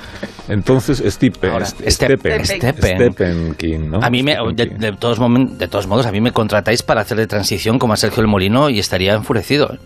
Entonces, 0.48 1.02
Stipe, 1.06 1.48
Ahora, 1.50 1.66
Stepen, 1.66 2.44
Stepen. 2.44 3.12
Stepen 3.12 3.54
King, 3.54 3.90
¿no? 3.90 4.00
A 4.02 4.10
mí, 4.10 4.22
me, 4.22 4.36
de, 4.54 4.92
todos 4.98 5.20
momen- 5.20 5.56
de 5.56 5.68
todos 5.68 5.86
modos, 5.86 6.04
a 6.06 6.10
mí 6.12 6.20
me 6.20 6.32
contratáis 6.32 6.82
para 6.82 7.00
hacer 7.02 7.16
de 7.16 7.26
transición 7.26 7.78
como 7.78 7.92
a 7.92 7.96
Sergio 7.96 8.22
el 8.22 8.28
Molino 8.28 8.68
y 8.68 8.78
estaría 8.80 9.14
enfurecido. 9.14 9.72
¿eh? 9.74 9.78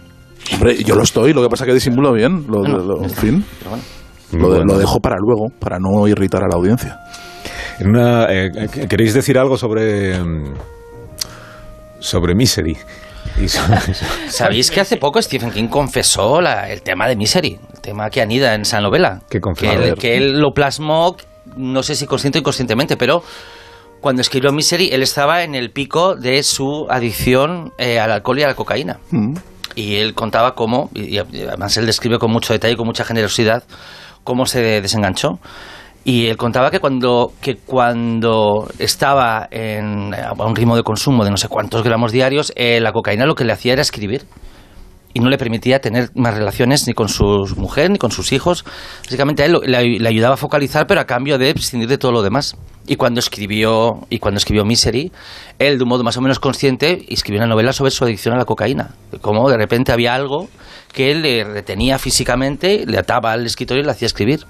Hombre, 0.55 0.83
yo 0.83 0.95
lo 0.95 1.03
estoy, 1.03 1.33
lo 1.35 1.43
que 1.43 1.49
pasa 1.49 1.65
es 1.65 1.69
que 1.69 1.75
disimulo 1.75 2.13
bien. 2.13 2.47
Lo, 2.49 2.61
Bueno, 2.61 3.09
fin, 3.11 3.45
Pero 3.59 3.71
bueno. 3.71 3.85
lo, 4.33 4.39
de- 4.51 4.57
Bueno. 4.59 4.73
lo 4.75 4.79
dejo 4.79 4.99
para 5.01 5.17
luego, 5.19 5.47
para 5.59 5.79
no 5.79 6.09
irritar 6.09 6.43
a 6.43 6.49
la 6.49 6.57
audiencia. 6.57 6.99
En 7.79 7.91
una, 7.91 8.27
eh, 8.31 8.51
¿Queréis 8.89 9.13
decir 9.13 9.39
algo 9.39 9.59
sobre. 9.59 10.19
mm, 10.19 10.55
sobre 12.01 12.35
Misery? 12.35 12.77
Sobre- 13.47 13.95
¿Sabéis 14.29 14.71
que 14.71 14.81
hace 14.81 14.97
poco 14.97 15.21
Stephen 15.21 15.51
King 15.51 15.69
confesó 15.69 16.41
la- 16.41 16.71
el 16.71 16.81
tema 16.83 17.07
de 17.09 17.17
Misery? 17.17 17.59
Tema 17.87 18.11
que 18.11 18.21
anida 18.21 18.53
en 18.55 18.63
esa 18.63 18.81
novela. 18.81 19.23
Que 19.31 19.39
A 19.69 19.73
él, 19.75 19.95
que 19.95 20.17
él 20.17 20.41
lo 20.41 20.51
plasmó, 20.51 21.17
no 21.57 21.85
sé 21.85 21.95
si 21.95 22.05
consciente 22.05 22.39
o 22.39 22.41
inconscientemente, 22.41 22.97
pero 22.97 23.23
cuando 24.01 24.23
escribió 24.23 24.51
Misery, 24.51 24.89
él 24.93 25.05
estaba 25.05 25.45
en 25.45 25.55
el 25.55 25.71
pico 25.71 26.17
de 26.17 26.43
su 26.43 26.89
adicción 26.91 27.73
eh, 27.79 28.01
al 28.01 28.11
alcohol 28.11 28.41
y 28.41 28.43
a 28.43 28.49
la 28.49 28.55
cocaína. 28.55 28.99
Y 29.77 29.97
él 29.97 30.15
contaba 30.15 30.57
cómo, 30.57 30.91
y 30.95 31.15
y 31.15 31.19
además 31.19 31.77
él 31.77 31.87
describe 31.87 32.19
con 32.19 32.33
mucho 32.33 32.53
detalle 32.53 32.75
y 32.75 32.77
con 32.77 32.87
mucha 32.87 33.05
generosidad, 33.05 33.63
cómo 34.25 34.47
se 34.47 34.81
desenganchó. 34.81 35.39
Y 36.03 36.27
él 36.27 36.37
contaba 36.37 36.73
que 36.73 36.81
cuando, 36.81 37.35
que 37.41 37.55
cuando 37.55 38.69
estaba 38.81 39.47
en, 39.49 40.13
a 40.13 40.33
un 40.33 40.57
ritmo 40.57 40.75
de 40.75 40.83
consumo 40.83 41.25
de 41.25 41.31
no 41.31 41.37
sé 41.37 41.47
cuántos 41.47 41.85
gramos 41.85 42.11
diarios, 42.11 42.53
eh, 42.57 42.81
la 42.81 42.93
cocaína 42.93 43.27
lo 43.27 43.37
que 43.37 43.45
le 43.45 43.53
hacía 43.53 43.75
era 43.75 43.83
escribir. 43.83 44.25
Y 45.17 45.19
no 45.19 45.31
le 45.31 45.39
permitía 45.39 45.81
tener 45.81 46.11
más 46.15 46.35
relaciones 46.35 46.87
ni 46.87 46.93
con 46.93 47.09
su 47.09 47.25
mujer 47.57 47.91
ni 47.91 47.97
con 47.97 48.11
sus 48.11 48.33
hijos. 48.33 48.67
Básicamente 49.05 49.43
a 49.43 49.47
él 49.47 49.57
le, 49.65 49.99
le 49.99 50.09
ayudaba 50.11 50.35
a 50.35 50.37
focalizar, 50.37 50.87
pero 50.87 51.01
a 51.01 51.07
cambio 51.07 51.39
de 51.39 51.55
prescindir 51.55 51.89
de 51.89 51.97
todo 51.97 52.13
lo 52.13 52.21
demás. 52.23 52.55
Y 52.87 52.97
cuando 52.97 53.21
escribió, 53.21 54.01
y 54.11 54.19
cuando 54.19 54.37
escribió 54.37 54.67
Misery, 54.67 55.11
él 55.59 55.79
de 55.79 55.85
un 55.85 55.89
modo 55.89 56.05
más 56.05 56.19
o 56.19 56.21
menos 56.21 56.39
consciente 56.39 57.07
escribió 57.09 57.41
una 57.41 57.49
novela 57.49 57.73
sobre 57.73 57.93
su 57.93 58.05
adicción 58.05 58.35
a 58.35 58.37
la 58.37 58.45
cocaína. 58.45 58.91
Como 59.23 59.49
de 59.49 59.57
repente 59.57 59.91
había 59.91 60.15
algo 60.15 60.49
que 60.93 61.15
le 61.15 61.45
retenía 61.45 61.99
físicamente, 61.99 62.85
le 62.87 62.99
ataba 62.99 63.33
al 63.33 63.47
escritorio 63.47 63.83
y 63.83 63.87
le 63.87 63.93
hacía 63.93 64.07
escribir. 64.07 64.41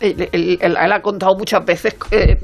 Él, 0.00 0.28
él- 0.32 0.58
él- 0.60 0.76
él 0.78 0.92
ha 0.92 1.00
contado 1.00 1.36
muchas 1.38 1.64
veces 1.64 1.96
eh, 2.10 2.36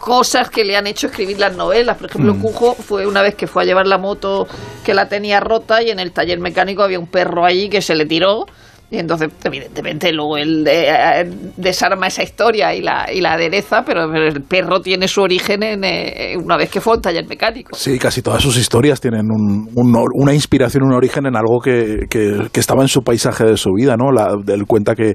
cosas 0.00 0.50
que 0.50 0.64
le 0.64 0.76
han 0.76 0.86
hecho 0.86 1.06
escribir 1.06 1.38
las 1.38 1.54
novelas. 1.54 1.96
Por 1.98 2.08
ejemplo, 2.08 2.34
Mm. 2.34 2.40
Cujo 2.40 2.74
fue 2.74 3.06
una 3.06 3.22
vez 3.22 3.34
que 3.34 3.46
fue 3.46 3.62
a 3.62 3.66
llevar 3.66 3.86
la 3.86 3.98
moto 3.98 4.48
que 4.82 4.94
la 4.94 5.08
tenía 5.08 5.38
rota 5.40 5.82
y 5.82 5.90
en 5.90 6.00
el 6.00 6.10
taller 6.10 6.40
mecánico 6.40 6.82
había 6.82 6.98
un 6.98 7.06
perro 7.06 7.44
allí 7.44 7.68
que 7.68 7.82
se 7.82 7.94
le 7.94 8.06
tiró. 8.06 8.46
Y 8.92 8.98
entonces, 8.98 9.28
evidentemente, 9.44 10.12
luego 10.12 10.36
él 10.36 10.66
eh, 10.68 11.24
desarma 11.56 12.08
esa 12.08 12.24
historia 12.24 12.74
y 12.74 12.82
la, 12.82 13.06
y 13.12 13.20
la 13.20 13.34
adereza, 13.34 13.82
pero 13.86 14.04
el 14.12 14.42
perro 14.42 14.80
tiene 14.80 15.06
su 15.06 15.20
origen 15.22 15.62
en 15.62 15.84
eh, 15.84 16.34
una 16.36 16.56
vez 16.56 16.70
que 16.70 16.80
fue 16.80 16.96
un 16.96 17.00
taller 17.00 17.24
mecánico. 17.28 17.70
Sí, 17.76 17.98
casi 18.00 18.20
todas 18.20 18.42
sus 18.42 18.56
historias 18.56 19.00
tienen 19.00 19.26
un- 19.30 19.68
un 19.76 19.90
una 20.14 20.34
inspiración, 20.34 20.82
un 20.84 20.92
origen 20.94 21.26
en 21.26 21.36
algo 21.36 21.60
que, 21.60 22.06
que- 22.10 22.48
que 22.50 22.60
estaba 22.60 22.82
en 22.82 22.88
su 22.88 23.02
paisaje 23.02 23.44
de 23.44 23.56
su 23.56 23.70
vida, 23.74 23.96
¿no? 23.96 24.10
La, 24.10 24.34
él 24.52 24.64
cuenta 24.66 24.94
que, 24.96 25.14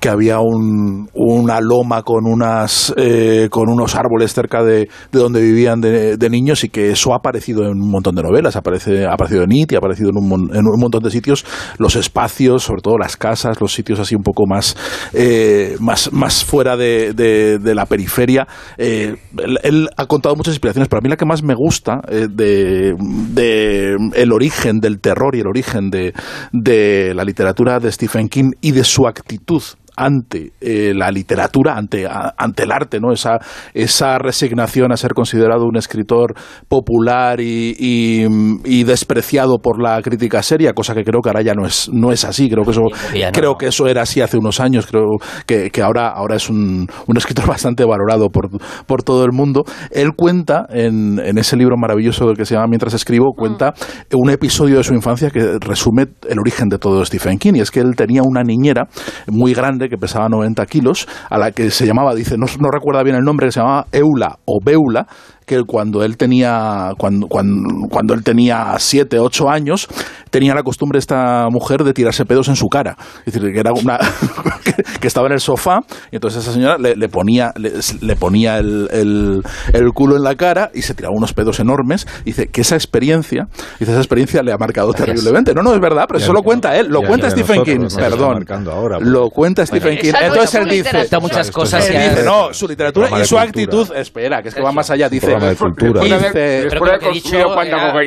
que 0.00 0.08
había 0.08 0.40
un- 0.40 1.08
una 1.14 1.60
loma 1.60 2.02
con, 2.02 2.26
unas, 2.26 2.92
eh, 2.96 3.46
con 3.50 3.68
unos 3.68 3.94
árboles 3.94 4.32
cerca 4.34 4.64
de, 4.64 4.88
de 5.12 5.18
donde 5.18 5.40
vivían 5.40 5.80
de, 5.80 6.16
de 6.16 6.30
niños 6.30 6.64
y 6.64 6.70
que 6.70 6.90
eso 6.90 7.12
ha 7.12 7.18
aparecido 7.18 7.62
en 7.66 7.80
un 7.80 7.88
montón 7.90 8.16
de 8.16 8.22
novelas, 8.24 8.56
aparece, 8.56 9.04
ha 9.06 9.12
aparecido 9.12 9.44
en 9.44 9.52
It 9.52 9.70
y 9.72 9.74
ha 9.76 9.78
aparecido 9.78 10.10
en 10.10 10.16
un, 10.16 10.50
en 10.54 10.66
un 10.66 10.80
montón 10.80 11.02
de 11.04 11.10
sitios, 11.10 11.44
los 11.78 11.94
espacios, 11.94 12.64
sobre 12.64 12.82
todo 12.82 12.98
las 12.98 13.11
casas, 13.16 13.60
los 13.60 13.72
sitios 13.72 13.98
así 13.98 14.14
un 14.14 14.22
poco 14.22 14.44
más, 14.46 14.76
eh, 15.12 15.76
más, 15.80 16.12
más 16.12 16.44
fuera 16.44 16.76
de, 16.76 17.12
de- 17.12 17.72
la 17.74 17.86
periferia. 17.86 18.46
Eh, 18.76 19.16
él, 19.38 19.58
él 19.62 19.88
ha 19.96 20.06
contado 20.06 20.36
muchas 20.36 20.54
inspiraciones, 20.54 20.88
pero 20.88 20.98
a 20.98 21.02
mí 21.02 21.08
la 21.08 21.16
que 21.16 21.24
más 21.24 21.42
me 21.42 21.54
gusta 21.54 22.00
eh, 22.08 22.28
de, 22.30 22.94
de 22.98 23.96
el 24.14 24.32
origen 24.32 24.80
del 24.80 25.00
terror 25.00 25.34
y 25.34 25.40
el 25.40 25.46
origen 25.46 25.90
de, 25.90 26.12
de 26.52 27.14
la 27.14 27.24
literatura 27.24 27.78
de 27.78 27.90
Stephen 27.90 28.28
King 28.28 28.50
y 28.60 28.72
de 28.72 28.84
su 28.84 29.06
actitud 29.06 29.62
ante 30.02 30.52
eh, 30.60 30.92
la 30.94 31.10
literatura, 31.10 31.76
ante, 31.76 32.06
a- 32.06 32.34
ante 32.36 32.64
el 32.64 32.72
arte, 32.72 32.98
¿no? 33.00 33.12
Esa, 33.12 33.38
esa 33.74 34.18
resignación 34.18 34.92
a 34.92 34.96
ser 34.96 35.12
considerado 35.14 35.64
un 35.66 35.76
escritor 35.76 36.34
popular 36.68 37.40
y, 37.40 37.74
y- 37.78 38.26
y 38.64 38.84
despreciado 38.84 39.58
por 39.58 39.80
la 39.82 40.00
crítica 40.02 40.42
seria, 40.42 40.72
cosa 40.72 40.94
que 40.94 41.04
creo 41.04 41.20
que 41.20 41.28
ahora 41.28 41.42
ya 41.42 41.54
no 41.54 41.66
es, 41.66 41.88
no 41.92 42.12
es 42.12 42.24
así. 42.24 42.48
Creo 42.50 42.64
que 42.64 42.70
eso, 42.72 42.82
no. 42.82 43.32
creo 43.32 43.54
que 43.56 43.66
eso 43.66 43.86
era 43.86 44.02
así 44.02 44.20
hace 44.20 44.36
unos 44.38 44.60
años. 44.60 44.86
Creo 44.86 45.04
que, 45.46 45.70
que 45.70 45.82
ahora, 45.82 46.08
ahora 46.08 46.36
es 46.36 46.48
un, 46.50 46.86
un 47.06 47.16
escritor 47.16 47.46
bastante 47.48 47.84
valorado 47.84 48.28
por, 48.28 48.48
por 48.86 49.02
todo 49.02 49.24
el 49.24 49.32
mundo. 49.32 49.62
Él 49.90 50.10
cuenta 50.16 50.66
en, 50.70 51.18
en 51.18 51.38
ese 51.38 51.56
libro 51.56 51.76
maravilloso 51.76 52.26
del 52.26 52.36
que 52.36 52.44
se 52.44 52.54
llama 52.54 52.66
Mientras 52.68 52.94
escribo, 52.94 53.32
cuenta 53.36 53.74
un 54.12 54.30
episodio 54.30 54.78
de 54.78 54.84
su 54.84 54.94
infancia 54.94 55.30
que 55.30 55.58
resume 55.60 56.06
el 56.28 56.38
origen 56.38 56.68
de 56.68 56.78
todo 56.78 57.04
Stephen 57.04 57.38
King. 57.38 57.52
Y 57.56 57.60
es 57.60 57.70
que 57.70 57.80
él 57.80 57.94
tenía 57.96 58.22
una 58.24 58.42
niñera 58.42 58.88
muy 59.28 59.54
grande 59.54 59.88
que 59.92 59.98
pesaba 59.98 60.30
90 60.30 60.64
kilos, 60.66 61.06
a 61.28 61.36
la 61.36 61.52
que 61.52 61.70
se 61.70 61.86
llamaba, 61.86 62.14
dice, 62.14 62.36
no, 62.38 62.46
recuerda 62.72 63.02
bien 63.02 63.14
el 63.14 63.22
nombre, 63.22 63.46
que 63.46 63.52
se 63.52 63.60
llamaba 63.60 63.86
Eula 63.92 64.38
o 64.46 64.58
Beula, 64.64 65.06
que 65.46 65.62
cuando 65.64 66.02
él 66.02 66.16
tenía 66.16 66.90
cuando, 66.98 67.26
cuando, 67.26 67.88
cuando 67.88 68.14
él 68.14 68.22
tenía 68.22 68.74
7, 68.78 69.18
8 69.18 69.50
años, 69.50 69.88
tenía 70.30 70.54
la 70.54 70.62
costumbre 70.62 70.98
esta 70.98 71.48
mujer 71.50 71.84
de 71.84 71.92
tirarse 71.92 72.24
pedos 72.24 72.48
en 72.48 72.56
su 72.56 72.68
cara. 72.68 72.96
Es 73.26 73.34
decir, 73.34 73.52
que 73.52 73.58
era 73.60 73.72
una 73.72 73.98
que, 75.00 75.06
estaba 75.06 75.26
en 75.26 75.34
el 75.34 75.40
sofá 75.40 75.80
y 76.10 76.16
entonces 76.16 76.42
esa 76.42 76.52
señora 76.52 76.78
le, 76.78 76.96
le 76.96 77.08
ponía 77.08 77.52
le, 77.56 77.72
le 78.00 78.16
ponía 78.16 78.58
el, 78.58 78.88
el, 78.90 79.42
el 79.72 79.92
culo 79.92 80.16
en 80.16 80.22
la 80.22 80.34
cara 80.34 80.70
y 80.74 80.82
se 80.82 80.94
tiraba 80.94 81.14
unos 81.14 81.32
pedos 81.32 81.60
enormes. 81.60 82.06
Dice 82.24 82.48
que 82.48 82.62
esa 82.62 82.76
experiencia, 82.76 83.46
dice 83.78 83.92
esa 83.92 84.00
experiencia 84.00 84.42
le 84.42 84.52
ha 84.52 84.58
marcado 84.58 84.92
terriblemente. 84.92 85.54
No, 85.54 85.62
no 85.62 85.74
es 85.74 85.80
verdad, 85.80 86.04
pero 86.06 86.18
eso 86.18 86.32
lo 86.32 86.42
cuenta 86.42 86.76
él, 86.76 86.88
lo 86.88 87.02
cuenta 87.02 87.30
Stephen 87.30 87.62
King, 87.64 87.88
perdón. 87.94 88.44
pues. 88.46 89.02
lo 89.02 89.30
cuenta 89.30 89.66
Stephen 89.66 89.98
King. 89.98 90.12
Entonces 90.20 90.54
es 90.54 90.54
él 90.54 90.68
dice, 90.68 91.20
muchas 91.20 91.50
cosas 91.50 91.84
es 91.84 91.90
él 91.90 91.94
ya- 91.94 92.10
dice, 92.10 92.24
no, 92.24 92.52
su 92.52 92.66
literatura 92.68 93.08
y 93.20 93.24
su 93.24 93.38
actitud, 93.38 93.90
espera, 93.94 94.42
que 94.42 94.48
es 94.48 94.54
que 94.54 94.62
va 94.62 94.72
más 94.72 94.90
allá, 94.90 95.08
dice, 95.08 95.31
Programa 95.32 95.48
de 95.50 95.56
cultura. 95.56 96.00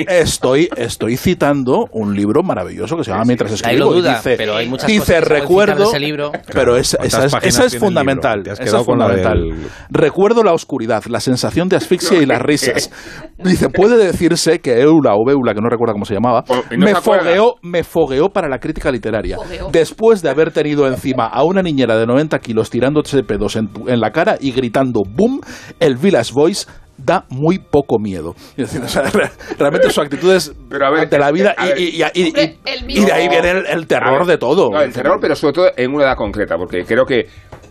Estoy, 0.07 0.69
estoy 0.75 1.17
citando 1.17 1.87
un 1.91 2.15
libro 2.15 2.43
maravilloso 2.43 2.97
que 2.97 3.03
se 3.03 3.11
llama 3.11 3.23
Mientras 3.25 3.51
escribo. 3.51 3.93
duda, 3.93 4.15
dice, 4.17 4.35
pero 4.37 4.55
hay 4.55 4.67
muchas 4.67 4.87
dice, 4.87 4.99
cosas 5.15 5.27
recuerdo, 5.27 5.83
ese 5.89 5.99
libro. 5.99 6.31
pero 6.53 6.77
esa, 6.77 6.97
¿Cuántas 6.97 7.25
esa 7.25 7.37
es, 7.37 7.43
esa 7.45 7.65
es 7.65 7.77
fundamental. 7.77 8.43
esa 8.45 8.63
es 8.63 8.71
con 8.71 8.97
la 8.99 9.05
fundamental. 9.07 9.39
del- 9.41 9.67
Recuerdo 9.89 10.43
la 10.43 10.53
oscuridad, 10.53 11.03
la 11.05 11.19
sensación 11.19 11.69
de 11.69 11.75
asfixia 11.77 12.21
y 12.21 12.25
las 12.25 12.41
risas. 12.41 12.91
Dice, 13.37 13.69
puede 13.69 13.97
decirse 13.97 14.59
que 14.59 14.79
Eula 14.81 15.13
o 15.15 15.25
Beula, 15.25 15.53
que 15.53 15.61
no 15.61 15.69
recuerda 15.69 15.93
cómo 15.93 16.05
se 16.05 16.13
llamaba, 16.13 16.43
Oh, 16.47 16.61
no 16.71 16.85
me 16.85 16.93
se 16.93 17.01
fogueó, 17.01 17.55
me 17.61 17.83
fogueó 17.83 18.29
para 18.29 18.47
la 18.47 18.59
crítica 18.59 18.91
literaria. 18.91 19.37
Fogueó. 19.37 19.69
Después 19.71 20.21
de 20.21 20.29
haber 20.29 20.51
tenido 20.51 20.87
encima 20.87 21.27
a 21.27 21.43
una 21.43 21.61
niñera 21.61 21.97
de 21.97 22.05
90 22.05 22.39
kilos 22.39 22.69
tirándose 22.69 23.23
pedos 23.23 23.55
en, 23.55 23.69
en 23.87 23.99
la 23.99 24.11
cara 24.11 24.37
y 24.39 24.51
gritando 24.51 25.03
¡boom! 25.07 25.41
El 25.79 25.95
Village 25.97 26.31
Voice 26.33 26.65
da 26.97 27.25
muy 27.29 27.59
poco 27.59 27.99
miedo. 27.99 28.35
Es 28.55 28.55
decir, 28.71 28.81
o 28.81 28.87
sea, 28.87 29.03
re- 29.03 29.29
realmente 29.57 29.89
su 29.89 30.01
actitud 30.01 30.31
es 30.33 30.53
Pero 30.69 30.85
a 30.87 30.91
ver, 30.91 30.99
ante 31.01 31.17
la 31.19 31.31
vida 31.31 31.53
a 31.57 31.65
ver. 31.65 31.79
y, 31.79 31.83
y- 31.83 32.03
y- 32.13 32.21
y- 32.21 32.27
Hombre, 32.27 32.57
el 32.65 32.91
y 32.91 33.03
de 33.05 33.11
ahí 33.11 33.27
viene 33.29 33.51
el, 33.51 33.65
el 33.65 33.87
terror 33.87 34.19
ver, 34.19 34.27
de 34.27 34.37
todo. 34.37 34.71
no, 34.71 34.81
el 34.81 34.93
terror, 34.93 35.17
pero 35.21 35.35
sobre 35.35 35.53
todo 35.53 35.67
en 35.75 35.93
una 35.93 36.05
edad 36.05 36.15
concreta, 36.15 36.55
porque 36.57 36.83
creo 36.85 37.05
que, 37.05 37.27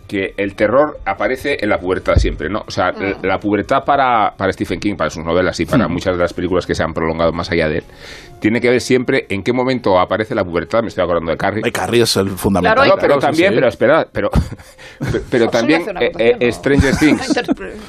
que 0.07 0.33
el 0.37 0.55
terror 0.55 0.99
aparece 1.05 1.57
en 1.61 1.69
la 1.69 1.79
pubertad 1.79 2.15
siempre, 2.15 2.49
¿no? 2.49 2.63
O 2.67 2.71
sea, 2.71 2.91
la, 2.91 3.17
la 3.21 3.39
pubertad 3.39 3.83
para, 3.85 4.33
para 4.37 4.51
Stephen 4.53 4.79
King, 4.79 4.95
para 4.95 5.09
sus 5.09 5.23
novelas 5.23 5.59
y 5.59 5.65
para 5.65 5.87
muchas 5.87 6.15
de 6.15 6.21
las 6.21 6.33
películas 6.33 6.65
que 6.65 6.75
se 6.75 6.83
han 6.83 6.93
prolongado 6.93 7.31
más 7.31 7.51
allá 7.51 7.67
de 7.69 7.77
él, 7.79 7.83
tiene 8.39 8.61
que 8.61 8.69
ver 8.69 8.81
siempre 8.81 9.25
en 9.29 9.41
qué 9.43 9.53
momento 9.53 9.97
aparece 9.99 10.35
la 10.35 10.43
pubertad. 10.43 10.81
Me 10.81 10.89
estoy 10.89 11.03
acordando 11.03 11.31
de 11.31 11.37
Carrie. 11.37 11.71
Carrie 11.71 12.03
es 12.03 12.15
el 12.17 12.29
fundamental. 12.29 12.75
Claro, 12.75 12.95
No, 12.95 13.01
pero 13.01 13.17
también, 13.19 13.49
sí. 13.49 13.55
pero 13.55 13.67
espera, 13.67 14.07
pero, 14.11 14.29
pero 15.31 15.47
también 15.49 15.83
eh, 15.99 16.11
eh, 16.19 16.37
¿no? 16.39 16.51
Stranger 16.51 16.95
Things, 16.99 17.33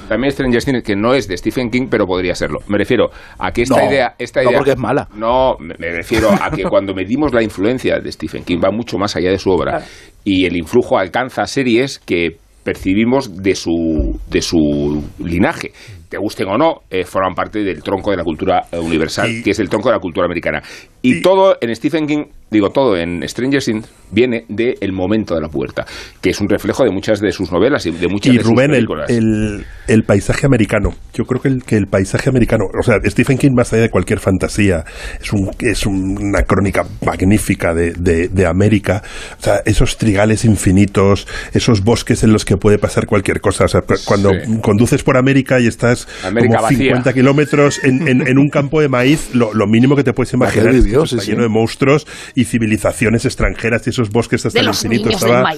también 0.09 0.33
Stranger 0.33 0.63
Things, 0.65 0.83
que 0.83 0.97
no 0.97 1.15
es 1.15 1.29
de 1.29 1.37
Stephen 1.37 1.71
King, 1.71 1.89
pero 1.91 2.07
podría 2.07 2.35
serlo. 2.35 2.61
Me 2.69 2.79
refiero 2.79 3.11
a 3.39 3.53
que 3.53 3.63
esta 3.63 3.81
No, 3.83 3.91
idea, 3.91 4.15
esta 4.19 4.43
no, 4.43 4.51
idea, 4.51 4.59
porque 4.59 4.73
es 4.73 4.79
mala. 4.79 5.09
No, 5.15 5.57
me 5.59 5.75
me 5.79 5.91
refiero 5.93 6.31
a 6.31 6.51
que 6.51 6.65
cuando 6.65 6.95
medimos 6.95 7.33
la 7.35 7.43
influencia 7.43 7.99
de 7.99 8.11
Stephen 8.11 8.45
King 8.45 8.61
va 8.65 8.71
mucho 8.71 8.97
más 8.99 9.15
allá 9.17 9.31
de 9.31 9.39
su 9.39 9.51
obra 9.51 9.73
Claro. 9.73 9.85
Y 10.27 10.45
el 10.45 10.57
influjo 10.57 10.99
alcanza 10.99 11.47
series 11.47 12.01
que 12.01 12.37
percibimos 12.65 13.37
de 13.37 13.55
su 13.55 14.21
de 14.29 14.43
su 14.43 15.05
linaje 15.25 15.71
te 16.09 16.19
gusten 16.19 16.49
o 16.49 16.57
no, 16.59 16.83
eh, 16.91 17.05
forman 17.05 17.35
parte 17.35 17.61
del 17.65 17.83
tronco 17.83 18.11
de 18.11 18.17
la 18.17 18.25
cultura 18.25 18.63
eh, 18.73 18.79
universal, 18.79 19.31
Y- 19.31 19.43
que 19.43 19.51
es 19.51 19.59
el 19.59 19.69
tronco 19.69 19.89
de 19.89 19.95
la 19.97 20.01
cultura 20.01 20.27
americana. 20.27 20.63
Y, 21.03 21.19
y- 21.19 21.23
todo 21.23 21.57
en 21.61 21.75
Stephen 21.75 22.07
King, 22.07 22.25
digo 22.51 22.71
todo 22.71 22.97
en 22.97 23.27
Stranger 23.29 23.63
Things, 23.63 23.89
viene 24.13 24.45
del 24.49 24.93
momento 24.93 25.35
de 25.35 25.41
la 25.41 25.49
puerta, 25.49 25.85
que 26.21 26.31
es 26.31 26.41
un 26.41 26.49
reflejo 26.49 26.85
de 26.85 26.91
muchas 26.91 27.21
de 27.21 27.33
sus 27.33 27.51
novelas 27.51 27.85
y 27.87 27.91
de 27.91 28.09
muchas 28.09 28.33
Y 28.35 28.39
de 28.39 28.43
sus 28.45 28.53
Rubén, 28.53 28.71
el, 28.71 28.77
películas. 28.77 29.11
el, 29.11 29.65
el 29.89 30.03
paisaje 30.05 30.47
americano. 30.47 30.91
Yo 31.13 31.25
creo 31.25 31.41
que 31.41 31.49
el, 31.49 31.65
que 31.65 31.77
el 31.77 31.87
paisaje 31.87 32.29
americano, 32.31 32.65
o 32.79 32.83
sea, 32.83 32.97
Stephen 33.05 33.39
King, 33.39 33.53
más 33.55 33.73
allá 33.73 33.83
de 33.83 33.91
cualquier 33.91 34.21
fantasía, 34.21 34.85
es, 35.21 35.33
un, 35.33 35.51
es 35.61 35.87
una 35.87 36.43
crónica 36.43 36.85
magnífica 37.05 37.75
de, 37.75 37.93
de, 37.93 38.29
de 38.29 38.47
América. 38.47 39.03
O 39.39 39.43
sea, 39.43 39.61
esos 39.65 39.97
trigales 39.97 40.45
infinitos, 40.45 41.27
esos 41.53 41.83
bosques 41.83 42.23
en 42.23 42.33
los 42.33 42.45
que 42.45 42.57
puede 42.57 42.79
pasar 42.79 43.07
cualquier 43.07 43.41
cosa. 43.41 43.65
O 43.65 43.69
sea, 43.69 43.81
cu- 43.83 43.95
cuando 44.05 44.31
Sí. 44.31 44.59
conduces 44.61 45.03
por 45.03 45.17
América 45.17 45.61
y 45.61 45.67
estás 45.67 45.96
América 46.25 46.57
como 46.57 46.63
vacía. 46.65 46.79
50 46.79 47.13
kilómetros 47.13 47.85
en, 47.85 48.07
en, 48.09 48.27
en 48.27 48.39
un 48.39 48.49
campo 48.49 48.81
de 48.81 48.89
maíz, 48.89 49.31
lo, 49.35 49.55
lo 49.55 49.67
mínimo 49.67 49.97
que 49.97 50.05
te 50.05 50.13
puedes 50.13 50.33
imaginar 50.35 50.69
es 50.71 50.77
que 50.77 50.83
vivió, 50.83 51.05
está 51.05 51.17
sí, 51.19 51.25
sí. 51.25 51.31
lleno 51.31 51.43
de 51.45 51.49
monstruos 51.49 52.07
y 52.35 52.45
civilizaciones 52.45 53.25
extranjeras 53.25 53.87
y 53.87 53.91
esos 53.91 54.11
bosques 54.11 54.45
hasta 54.47 54.57
De 54.59 54.61
el 54.61 54.67
los 54.67 54.85
infinito. 54.85 55.11
Estaba, 55.11 55.53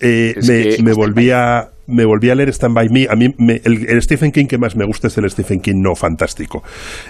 eh, 0.00 0.34
Es 0.36 0.48
me, 0.48 0.62
que- 0.76 0.82
me 0.82 0.92
volví 0.92 1.30
a 1.30 1.68
me 1.84 2.04
volví 2.04 2.30
a 2.30 2.34
leer 2.36 2.48
Stand 2.50 2.74
By 2.76 2.88
Me. 2.90 3.06
A 3.10 3.16
mí 3.16 3.34
me- 3.38 3.60
el, 3.64 3.86
el 3.88 4.00
Stephen 4.00 4.30
King 4.30 4.46
que 4.46 4.56
más 4.56 4.76
me 4.76 4.86
gusta 4.86 5.08
es 5.08 5.18
el 5.18 5.28
Stephen 5.28 5.60
King 5.60 5.82
no 5.82 5.94
fantástico. 5.96 6.62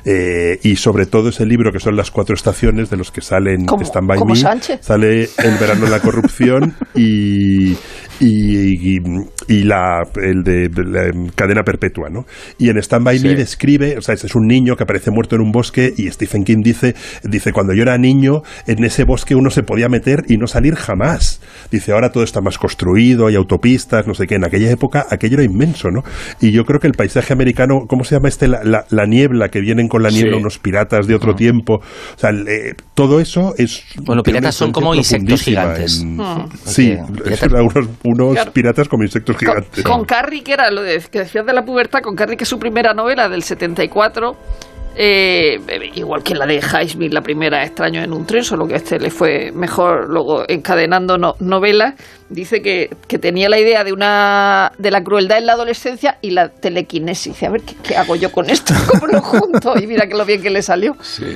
Eh, 0.05 0.59
y 0.63 0.77
sobre 0.77 1.05
todo 1.07 1.29
ese 1.29 1.45
libro 1.45 1.71
que 1.71 1.79
son 1.79 1.95
las 1.95 2.11
cuatro 2.11 2.35
estaciones 2.35 2.89
de 2.89 2.97
los 2.97 3.13
que 3.13 3.21
salen 3.21 3.67
Stand 3.69 4.09
By 4.09 4.25
Me. 4.25 4.35
Sánchez. 4.35 4.81
Sale 4.83 5.25
El 5.25 5.57
verano 5.61 5.85
en 5.85 5.91
la 5.91 6.01
corrupción 6.01 6.75
y, 6.95 7.75
y, 8.23 8.97
y- 8.97 9.03
y 9.49 9.65
la, 9.65 10.03
el 10.23 10.43
de, 10.45 10.69
de 10.69 10.85
la, 10.85 11.07
em, 11.09 11.29
cadena 11.35 11.63
perpetua, 11.65 12.09
¿no? 12.09 12.25
Y 12.59 12.69
en 12.71 12.79
Stand 12.79 13.05
By 13.05 13.19
Sí. 13.19 13.29
Me 13.29 13.35
describe, 13.35 13.99
o 13.99 14.01
sea, 14.03 14.15
es 14.15 14.35
un 14.35 14.47
niño 14.47 14.77
que 14.77 14.85
aparece 14.85 15.11
muerto 15.11 15.35
en 15.37 15.43
un 15.43 15.53
bosque 15.53 15.93
y 15.97 16.09
Stephen 16.11 16.45
King 16.45 16.63
dice, 16.63 16.95
dice, 17.25 17.53
cuando 17.53 17.75
yo 17.75 17.83
era 17.83 17.99
niño, 17.99 18.43
en 18.67 18.83
ese 18.85 19.05
bosque 19.05 19.35
uno 19.35 19.51
se 19.51 19.63
podía 19.63 19.89
meter 19.89 20.25
y 20.29 20.37
no 20.39 20.47
salir 20.47 20.75
jamás. 20.77 21.41
Dice, 21.71 21.93
ahora 21.93 22.11
todo 22.13 22.25
está 22.25 22.41
más 22.41 22.59
construido, 22.59 23.27
hay 23.27 23.35
autopistas, 23.35 24.07
no 24.07 24.15
sé 24.15 24.27
qué. 24.27 24.37
En 24.37 24.45
aquella 24.45 24.71
época 24.71 25.07
aquello 25.11 25.35
era 25.35 25.45
inmenso, 25.45 25.91
¿no? 25.91 26.03
Y 26.41 26.53
yo 26.53 26.65
creo 26.65 26.81
que 26.81 26.87
el 26.87 26.95
paisaje 26.95 27.33
americano, 27.33 27.87
¿cómo 27.89 28.05
se 28.05 28.15
llama 28.15 28.29
este? 28.29 28.49
La, 28.49 28.63
la- 28.65 28.87
la 28.91 29.07
niebla, 29.07 29.49
que 29.49 29.61
vienen 29.61 29.89
con 29.89 30.03
la 30.03 30.11
niebla 30.11 30.37
Sí. 30.37 30.41
unos 30.41 30.59
piratas 30.59 31.07
de 31.07 31.15
otro 31.15 31.35
tiempo. 31.35 31.75
O 31.77 32.19
sea, 32.19 32.31
eh, 32.31 32.75
todo 32.95 33.21
eso 33.21 33.55
es... 33.59 33.83
Bueno, 34.03 34.23
piratas 34.23 34.55
son 34.55 34.73
como 34.73 34.95
insectos 34.95 35.43
gigantes. 35.43 36.01
en- 36.01 36.19
Sí, 36.65 36.97
Porque 37.07 37.31
piratas- 37.31 37.43
eran 37.53 37.89
unos, 38.13 38.35
Claro. 38.35 38.53
piratas 38.53 38.89
como 38.89 39.03
insectos 39.03 39.37
Con, 39.37 39.41
gigantes. 39.49 39.85
con 39.85 40.05
Carrie, 40.05 40.43
que 40.43 40.53
era 40.53 40.71
lo 40.71 40.83
de, 40.83 41.01
que 41.11 41.21
decías 41.21 41.45
de 41.47 41.53
la 41.53 41.63
pubertad, 41.65 42.01
con 42.03 42.15
Carrie, 42.15 42.37
que 42.37 42.45
es 42.45 42.49
su 42.51 42.59
primera 42.59 42.95
novela 42.95 43.29
del 43.29 43.43
74, 43.43 44.37
eh, 44.95 45.59
igual 45.95 46.23
que 46.23 46.35
la 46.35 46.45
de 46.45 46.57
Highsmith, 46.57 47.15
la 47.15 47.23
primera, 47.23 47.65
Extraño 47.65 48.03
en 48.03 48.13
un 48.13 48.27
tren, 48.27 48.45
solo 48.45 48.67
que 48.67 48.75
a 48.75 48.77
este 48.77 48.99
le 48.99 49.09
fue 49.09 49.51
mejor 49.53 50.11
luego 50.11 50.45
encadenando 50.47 51.17
no- 51.17 51.35
novelas, 51.41 51.95
dice 52.29 52.61
que, 52.61 52.91
que 53.09 53.19
tenía 53.19 53.49
la 53.49 53.59
idea 53.59 53.85
de 53.85 53.93
una 53.95 54.71
de 54.77 54.91
la 54.91 55.03
crueldad 55.03 55.39
en 55.39 55.47
la 55.47 55.55
adolescencia 55.55 56.19
y 56.21 56.33
la 56.33 56.51
telequinesis. 56.51 57.43
A 57.43 57.49
ver, 57.49 57.63
¿qué, 57.63 57.75
qué 57.83 57.97
hago 57.97 58.17
yo 58.17 58.31
con 58.31 58.51
esto? 58.51 58.75
¿Cómo 58.91 59.07
lo 59.07 59.23
junto? 59.23 59.79
Y 59.79 59.87
mira 59.87 60.07
que 60.07 60.15
lo 60.15 60.27
bien 60.27 60.43
que 60.43 60.51
le 60.51 60.61
salió. 60.61 60.93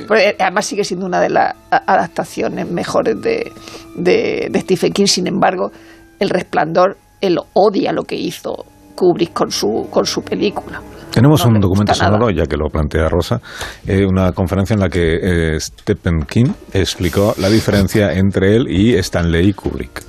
Pues, 0.06 0.22
eh, 0.22 0.36
además 0.38 0.66
sigue 0.66 0.84
siendo 0.84 1.06
una 1.06 1.20
de 1.22 1.30
las 1.30 1.54
adaptaciones 1.70 2.68
mejores 2.70 3.18
de, 3.22 3.50
de, 3.94 4.48
de 4.50 4.60
Stephen 4.60 4.92
King, 4.92 5.06
sin 5.06 5.26
embargo, 5.28 5.72
El 6.18 6.30
Resplandor, 6.30 6.96
él 7.20 7.38
odia 7.52 7.92
lo 7.92 8.02
que 8.04 8.16
hizo 8.16 8.64
Kubrick 8.94 9.32
con 9.32 9.50
su, 9.50 9.88
con 9.90 10.06
su 10.06 10.22
película. 10.22 10.80
Tenemos 11.10 11.44
No 11.46 11.52
un 11.52 11.60
documento 11.60 11.94
sonoro, 11.94 12.30
ya 12.30 12.44
que 12.44 12.56
lo 12.56 12.68
plantea 12.68 13.08
Rosa, 13.08 13.40
eh, 13.86 14.04
una 14.04 14.32
conferencia 14.32 14.74
en 14.74 14.80
la 14.80 14.88
que 14.88 15.54
eh, 15.54 15.60
Stephen 15.60 16.26
King 16.28 16.52
explicó 16.72 17.34
la 17.38 17.48
diferencia 17.48 18.12
entre 18.12 18.54
él 18.56 18.66
y 18.68 18.94
Stanley 18.96 19.54
Kubrick. 19.54 20.02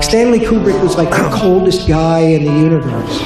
Stanley 0.00 0.40
Kubrick 0.40 0.82
was 0.82 0.96
like 0.96 1.10
the 1.10 1.28
coldest 1.30 1.86
guy 1.86 2.20
in 2.20 2.44
the 2.44 2.52
universe. 2.52 3.22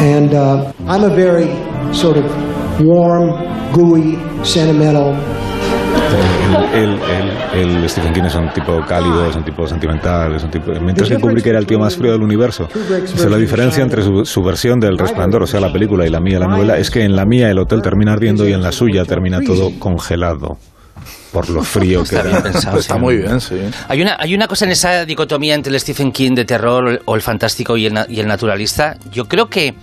And 0.00 0.34
uh, 0.34 0.72
I'm 0.86 1.04
a 1.04 1.14
very 1.14 1.48
sort 1.94 2.18
of 2.18 2.24
warm, 2.80 3.30
gooey, 3.72 4.18
sentimental 4.44 5.14
El, 6.74 6.98
el- 7.54 7.80
el 7.82 7.88
Stephen 7.88 8.12
King 8.12 8.22
es 8.24 8.34
un 8.34 8.52
tipo 8.52 8.80
cálido, 8.86 9.28
es 9.30 9.36
un 9.36 9.44
tipo 9.44 9.66
sentimental, 9.66 10.34
es 10.34 10.42
un 10.42 10.50
tipo... 10.50 10.72
Mientras 10.80 11.08
que 11.08 11.18
Kubrick 11.18 11.46
era 11.46 11.58
el 11.58 11.66
tío 11.66 11.78
más 11.78 11.96
frío 11.96 12.12
del 12.12 12.22
universo. 12.22 12.68
Dice, 13.00 13.30
la 13.30 13.36
diferencia 13.36 13.82
entre 13.82 14.02
su, 14.02 14.24
su 14.24 14.42
versión 14.42 14.80
del 14.80 14.98
Resplandor, 14.98 15.42
o 15.44 15.46
sea, 15.46 15.60
la 15.60 15.72
película, 15.72 16.04
y 16.06 16.10
la 16.10 16.20
mía, 16.20 16.38
la 16.40 16.48
novela, 16.48 16.76
es 16.78 16.90
que 16.90 17.02
en 17.04 17.14
la 17.14 17.24
mía 17.24 17.48
el 17.50 17.58
hotel 17.58 17.80
termina 17.80 18.12
ardiendo 18.12 18.48
y 18.48 18.52
en 18.52 18.62
la 18.62 18.72
suya 18.72 19.04
termina 19.04 19.40
todo 19.40 19.70
congelado. 19.78 20.58
Por 21.32 21.50
lo 21.50 21.62
frío 21.62 22.04
que 22.04 22.14
Está 22.16 22.22
bien 22.28 22.42
pensado, 22.42 22.78
Está 22.78 22.94
sí. 22.94 23.00
muy 23.00 23.16
bien, 23.16 23.40
sí. 23.40 23.56
Hay 23.88 24.00
una, 24.02 24.16
hay 24.20 24.34
una 24.34 24.46
cosa 24.46 24.64
en 24.64 24.70
esa 24.70 25.04
dicotomía 25.04 25.54
entre 25.54 25.72
el 25.72 25.80
Stephen 25.80 26.12
King 26.12 26.34
de 26.34 26.44
terror 26.44 27.00
o 27.04 27.14
el 27.16 27.22
fantástico 27.22 27.76
y 27.76 27.86
el, 27.86 27.94
na- 27.94 28.06
y 28.08 28.20
el 28.20 28.26
naturalista. 28.28 28.96
Yo 29.12 29.26
creo 29.26 29.48
que 29.48 29.74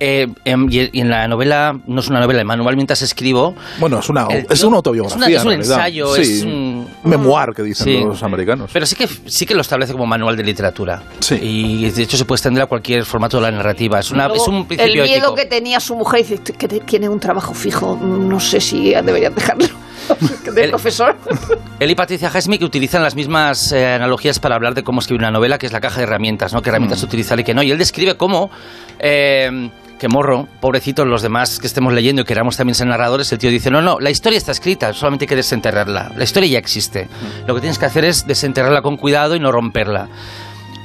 eh, 0.00 0.26
em, 0.44 0.66
y, 0.70 0.90
y 0.96 1.00
en 1.00 1.10
la 1.10 1.28
novela, 1.28 1.78
no 1.86 2.00
es 2.00 2.08
una 2.08 2.18
novela, 2.20 2.40
el 2.40 2.46
manual 2.46 2.74
mientras 2.74 3.02
escribo. 3.02 3.54
Bueno, 3.78 4.00
es 4.00 4.08
una, 4.08 4.26
el 4.30 4.46
es 4.50 4.64
una 4.64 4.76
autobiografía. 4.78 5.18
Es, 5.26 5.26
una- 5.26 5.36
es 5.36 5.44
un 5.44 5.52
ensayo, 5.52 6.14
Sí, 6.16 6.22
es 6.22 6.42
un. 6.42 6.88
memoir 7.04 7.50
que 7.54 7.62
dicen 7.62 7.84
Sí. 7.84 8.00
los 8.04 8.22
americanos. 8.22 8.70
Pero 8.72 8.86
sí 8.86 8.96
que, 8.96 9.06
sí 9.26 9.46
que 9.46 9.54
lo 9.54 9.60
establece 9.60 9.92
como 9.92 10.06
manual 10.06 10.36
de 10.36 10.42
literatura. 10.42 11.02
Sí. 11.20 11.36
Y 11.40 11.90
de 11.90 12.02
hecho 12.02 12.16
se 12.16 12.24
puede 12.24 12.38
extender 12.38 12.62
a 12.62 12.66
cualquier 12.66 13.04
formato 13.04 13.36
de 13.36 13.42
la 13.44 13.50
narrativa. 13.50 14.00
Es, 14.00 14.10
una, 14.10 14.26
Luego, 14.26 14.42
es 14.42 14.48
un 14.48 14.56
el 14.56 14.66
principio 14.66 15.02
miedo 15.04 15.16
ético. 15.18 15.34
que 15.36 15.44
tenía 15.46 15.78
su 15.80 15.94
mujer, 15.94 16.26
dice 16.26 16.38
que 16.58 16.66
tiene 16.68 17.08
un 17.08 17.20
trabajo 17.20 17.54
fijo, 17.54 17.96
no 18.00 18.40
sé 18.40 18.60
si 18.60 18.90
deberías 18.94 19.34
dejarlo. 19.34 19.66
de 20.54 20.64
El- 20.64 20.70
profesor. 20.70 21.16
Él 21.78 21.90
y 21.90 21.94
Patricia 21.94 22.30
Highsmith 22.34 22.62
utilizan 22.62 23.02
las 23.02 23.14
mismas 23.14 23.70
eh, 23.72 23.86
analogías 23.86 24.38
para 24.40 24.54
hablar 24.56 24.74
de 24.74 24.82
cómo 24.82 25.00
escribir 25.00 25.20
una 25.20 25.30
novela, 25.30 25.58
que 25.58 25.66
es 25.66 25.72
la 25.72 25.80
caja 25.80 25.98
de 25.98 26.04
herramientas, 26.04 26.52
¿no? 26.52 26.62
¿Qué 26.62 26.70
herramientas 26.70 27.02
utilizar 27.02 27.38
y 27.38 27.44
qué 27.44 27.54
no? 27.54 27.62
Y 27.62 27.70
él 27.70 27.78
describe 27.78 28.16
cómo... 28.16 28.50
eh, 28.98 29.70
que 30.00 30.08
morro, 30.08 30.48
pobrecitos 30.60 31.06
los 31.06 31.20
demás 31.20 31.58
que 31.60 31.66
estemos 31.66 31.92
leyendo 31.92 32.22
y 32.22 32.24
queramos 32.24 32.56
también 32.56 32.74
ser 32.74 32.86
narradores, 32.86 33.30
el 33.32 33.38
tío 33.38 33.50
dice, 33.50 33.70
no, 33.70 33.82
no, 33.82 34.00
la 34.00 34.08
historia 34.08 34.38
está 34.38 34.50
escrita, 34.50 34.94
solamente 34.94 35.24
hay 35.24 35.28
que 35.28 35.36
desenterrarla. 35.36 36.10
La 36.16 36.24
historia 36.24 36.48
ya 36.48 36.58
existe. 36.58 37.06
Lo 37.46 37.54
que 37.54 37.60
tienes 37.60 37.78
que 37.78 37.84
hacer 37.84 38.06
es 38.06 38.26
desenterrarla 38.26 38.80
con 38.80 38.96
cuidado 38.96 39.36
y 39.36 39.40
no 39.40 39.52
romperla. 39.52 40.08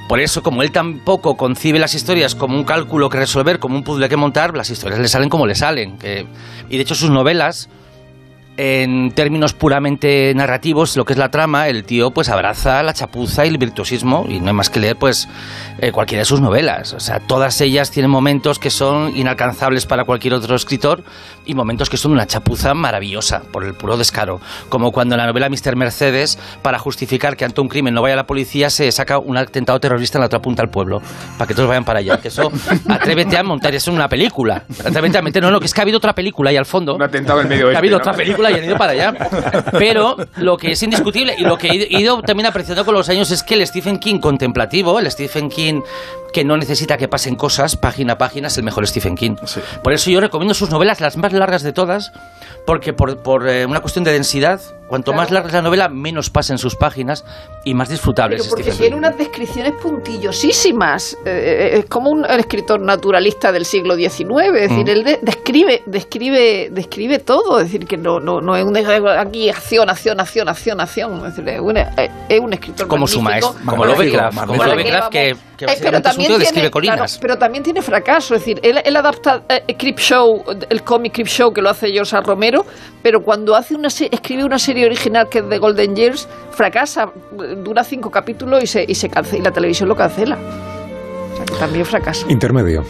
Por 0.09 0.19
eso, 0.19 0.43
como 0.43 0.61
él 0.63 0.71
tampoco 0.71 1.37
concibe 1.37 1.79
las 1.79 1.95
historias 1.95 2.35
como 2.35 2.57
un 2.57 2.65
cálculo 2.65 3.09
que 3.09 3.17
resolver, 3.17 3.57
como 3.57 3.75
un 3.77 3.83
puzzle 3.85 4.09
que 4.09 4.17
montar, 4.17 4.55
las 4.55 4.69
historias 4.69 4.99
le 4.99 5.07
salen 5.07 5.29
como 5.29 5.47
le 5.47 5.55
salen. 5.55 5.97
que- 5.97 6.27
y 6.69 6.75
de 6.75 6.83
hecho 6.83 6.93
sus 6.93 7.09
novelas, 7.09 7.69
en 8.57 9.11
términos 9.11 9.53
puramente 9.53 10.33
narrativos, 10.35 10.95
lo 10.95 11.05
que 11.05 11.13
es 11.13 11.19
la 11.19 11.29
trama, 11.29 11.67
el 11.67 11.83
tío 11.83 12.11
pues 12.11 12.29
abraza 12.29 12.81
la 12.83 12.93
chapuza 12.93 13.45
y 13.45 13.49
el 13.49 13.57
virtuosismo 13.57 14.25
y 14.29 14.39
no 14.39 14.47
hay 14.47 14.53
más 14.53 14.69
que 14.69 14.79
leer 14.79 14.95
pues 14.95 15.27
eh, 15.79 15.91
cualquiera 15.91 16.21
de 16.21 16.25
sus 16.25 16.39
novelas. 16.39 16.93
O 16.93 16.99
sea, 16.99 17.19
todas 17.19 17.59
ellas 17.61 17.91
tienen 17.91 18.09
momentos 18.09 18.59
que 18.59 18.69
son 18.69 19.15
inalcanzables 19.15 19.85
para 19.85 20.05
cualquier 20.05 20.33
otro 20.33 20.55
escritor 20.55 21.03
y 21.45 21.53
momentos 21.53 21.89
que 21.89 21.97
son 21.97 22.13
una 22.13 22.25
chapuza 22.25 22.73
maravillosa 22.73 23.41
por 23.51 23.65
el 23.65 23.73
puro 23.73 23.97
descaro. 23.97 24.39
Como 24.69 24.91
cuando 24.91 25.15
en 25.15 25.21
la 25.21 25.27
novela 25.27 25.49
Mr. 25.49 25.75
Mercedes, 25.75 26.39
para 26.61 26.79
justificar 26.79 27.35
que 27.35 27.45
ante 27.45 27.61
un 27.61 27.67
crimen 27.67 27.93
no 27.93 28.01
vaya 28.01 28.15
la 28.15 28.25
policía, 28.25 28.69
se 28.69 28.91
saca 28.91 29.19
un 29.19 29.37
atentado 29.37 29.79
terrorista 29.79 30.17
en 30.17 30.21
la 30.21 30.27
otra 30.27 30.41
punta 30.41 30.61
del 30.63 30.69
pueblo, 30.69 31.01
para 31.37 31.47
que 31.47 31.53
todos 31.53 31.67
vayan 31.67 31.83
para 31.83 31.99
allá. 31.99 32.19
Que 32.19 32.29
eso, 32.29 32.51
atrévete 32.89 33.37
a 33.37 33.43
montar 33.43 33.75
eso 33.75 33.91
en 33.91 33.97
una 33.97 34.07
película. 34.07 34.63
Atrévete 34.79 35.17
a 35.17 35.21
meter, 35.21 35.43
no, 35.43 35.51
no, 35.51 35.59
que 35.59 35.65
es 35.65 35.73
que 35.73 35.81
ha 35.81 35.83
habido 35.83 35.97
otra 35.97 36.13
película 36.13 36.49
ahí 36.49 36.57
al 36.57 36.65
fondo. 36.65 36.95
Un 36.95 37.03
atentado 37.03 37.41
en 37.41 37.49
medio 37.49 37.69
Ha 37.75 37.77
habido 37.77 37.97
¿no? 37.97 38.01
otra 38.01 38.13
película 38.13 38.44
y 38.49 38.55
han 38.55 38.63
ido 38.63 38.77
para 38.77 38.91
allá. 38.93 39.13
Pero 39.71 40.17
lo 40.37 40.57
que 40.57 40.71
es 40.71 40.83
indiscutible 40.83 41.35
y 41.37 41.43
lo 41.43 41.57
que 41.57 41.67
he 41.67 41.99
ido 41.99 42.21
también 42.21 42.47
apreciando 42.47 42.85
con 42.85 42.93
los 42.93 43.09
años 43.09 43.31
es 43.31 43.43
que 43.43 43.55
el 43.55 43.65
Stephen 43.67 43.99
King 43.99 44.19
contemplativo, 44.19 44.99
el 44.99 45.09
Stephen 45.11 45.49
King 45.49 45.81
que 46.33 46.43
no 46.43 46.57
necesita 46.57 46.97
que 46.97 47.07
pasen 47.07 47.35
cosas 47.35 47.77
página 47.77 48.13
a 48.13 48.17
página, 48.17 48.47
es 48.49 48.57
el 48.57 48.63
mejor 48.65 48.85
Stephen 48.85 49.15
King. 49.15 49.35
Por 49.81 49.93
eso 49.93 50.09
yo 50.11 50.19
recomiendo 50.19 50.53
sus 50.53 50.69
novelas, 50.69 50.99
las 50.99 51.15
más 51.15 51.31
largas 51.31 51.63
de 51.63 51.71
todas, 51.71 52.11
porque 52.65 52.91
por, 52.91 53.19
por, 53.19 53.47
eh, 53.47 53.65
una 53.65 53.79
cuestión 53.79 54.03
de 54.03 54.11
densidad, 54.11 54.59
cuanto 54.89 55.13
más 55.13 55.31
larga 55.31 55.47
es 55.47 55.53
la 55.53 55.61
novela, 55.61 55.87
menos 55.87 56.29
pasa 56.29 56.51
en 56.51 56.57
sus 56.59 56.75
páginas 56.75 57.23
y 57.63 57.73
más 57.73 57.87
disfrutable 57.87 58.35
Pero 58.35 58.43
es 58.43 58.49
porque 58.49 58.63
Stephen 58.63 58.77
tiene 58.79 58.91
King. 58.95 58.97
unas 58.97 59.17
descripciones 59.17 59.73
puntillosísimas. 60.29 61.13
Eh, 61.25 61.71
eh, 61.75 61.77
es 61.79 61.85
como 61.85 62.09
un 62.09 62.25
escritor 62.25 62.81
naturalista 62.81 63.51
del 63.53 63.63
siglo 63.65 63.95
XIX. 63.95 64.47
Es 64.55 64.69
decir, 64.69 64.85
Mm. 64.85 64.89
él 64.89 65.03
de- 65.03 65.19
describe, 65.21 65.83
describe, 65.85 66.69
describe 66.71 67.19
todo. 67.19 67.59
Es 67.59 67.67
decir, 67.71 67.87
que 67.87 67.95
no, 67.97 68.19
no, 68.19 68.34
no 68.41 68.55
es 68.55 68.63
un 68.65 68.75
aquí 68.77 69.49
acción, 69.49 69.89
acción, 69.89 70.19
acción, 70.19 70.49
acción, 70.49 70.79
acción. 70.81 71.17
Es 71.25 71.35
decir, 71.35 71.47
es 71.49 71.59
un, 71.59 71.77
es 71.77 72.39
un 72.39 72.53
escritor 72.53 72.87
Como 72.87 73.07
su 73.07 73.21
maestro, 73.21 73.55
como 73.65 73.85
Lovecraft, 73.85 74.37
como. 74.45 74.63
Lovecraft 74.63 75.09
que, 75.09 75.35
que 75.57 75.65
Eh, 75.65 75.77
pero 75.81 76.01
también 76.01 76.27
tío 76.29 76.37
describe 76.37 76.53
tiene, 76.61 76.71
colinas. 76.71 76.95
claro, 76.97 77.11
pero 77.21 77.37
también 77.37 77.63
tiene 77.63 77.81
fracaso. 77.81 78.35
Es 78.35 78.41
decir, 78.41 78.59
él, 78.63 78.79
él 78.83 78.95
adapta 78.95 79.43
eh, 79.49 79.63
Show, 79.97 80.43
el 80.69 80.83
cómic 80.83 81.13
Creep 81.13 81.27
Show 81.27 81.53
que 81.53 81.61
lo 81.61 81.69
hace 81.69 81.91
George 81.91 82.15
A. 82.15 82.21
Romero, 82.21 82.65
pero 83.01 83.21
cuando 83.21 83.55
hace 83.55 83.75
una 83.75 83.89
se- 83.89 84.09
escribe 84.11 84.43
una 84.43 84.59
serie 84.59 84.85
original 84.85 85.27
que 85.29 85.39
es 85.39 85.49
de 85.49 85.57
Golden 85.57 85.95
Years, 85.95 86.27
fracasa, 86.51 87.03
eh, 87.41 87.55
dura 87.63 87.83
cinco 87.83 88.09
capítulos 88.11 88.63
y 88.63 88.67
se, 88.67 88.85
y 88.87 88.95
se 88.95 89.09
cancela, 89.09 89.39
y 89.39 89.41
la 89.43 89.51
televisión 89.51 89.89
lo 89.89 89.95
cancela. 89.95 90.37
O 90.37 91.35
sea, 91.37 91.45
que 91.45 91.53
también 91.55 91.85
fracasa. 91.85 92.25
Intermedio. 92.29 92.83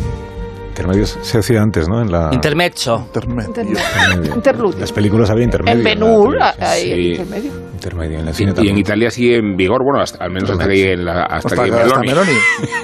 Intermedio 0.76 1.06
se 1.06 1.38
hacía 1.38 1.62
antes, 1.62 1.88
¿no? 1.88 2.02
En 2.02 2.12
la... 2.12 2.30
Intermezzo. 2.34 2.98
Intermedio. 3.06 3.48
Intermedio. 3.48 4.36
Interludio. 4.36 4.80
Las 4.82 4.92
películas 4.92 5.30
había 5.30 5.46
intermedio. 5.46 5.78
En 5.78 5.84
televisión. 5.86 6.36
hay 6.60 6.82
Sí. 6.82 7.12
intermedio. 7.12 7.52
Intermedio. 7.76 8.20
En 8.20 8.28
el 8.28 8.30
Y, 8.32 8.34
cine 8.34 8.48
y 8.48 8.50
en 8.50 8.56
también. 8.56 8.78
Italia 8.80 9.10
sigue 9.10 9.38
en 9.38 9.56
vigor, 9.56 9.82
bueno, 9.86 10.02
hasta- 10.04 10.22
al 10.22 10.32
menos 10.32 10.50
hasta 10.50 10.68
que, 10.68 10.98
la, 10.98 11.24
hasta 11.24 11.36
Hasta, 11.48 11.64
que 11.64 11.72
hasta 11.72 12.00
Meloni. 12.02 12.08
Meloni. 12.10 12.32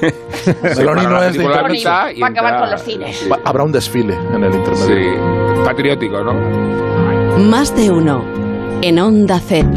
No 1.12 1.22
es 1.24 1.34
de 1.38 1.44
Meloni 1.44 1.84
va 1.84 2.06
a 2.28 2.30
acabar 2.30 2.60
con 2.62 2.72
los 2.72 2.82
cines. 2.82 3.30
Habrá 3.44 3.64
un 3.66 3.72
desfile 3.74 4.14
en 4.16 4.42
el 4.44 4.56
intermedio. 4.56 4.86
Sí, 4.88 5.64
patriótico, 5.66 6.24
¿no? 6.24 6.34
Más 7.50 7.76
de 7.76 7.92
uno. 7.92 8.24
En 8.82 9.00
Onda 9.00 9.40
Cero. 9.46 9.70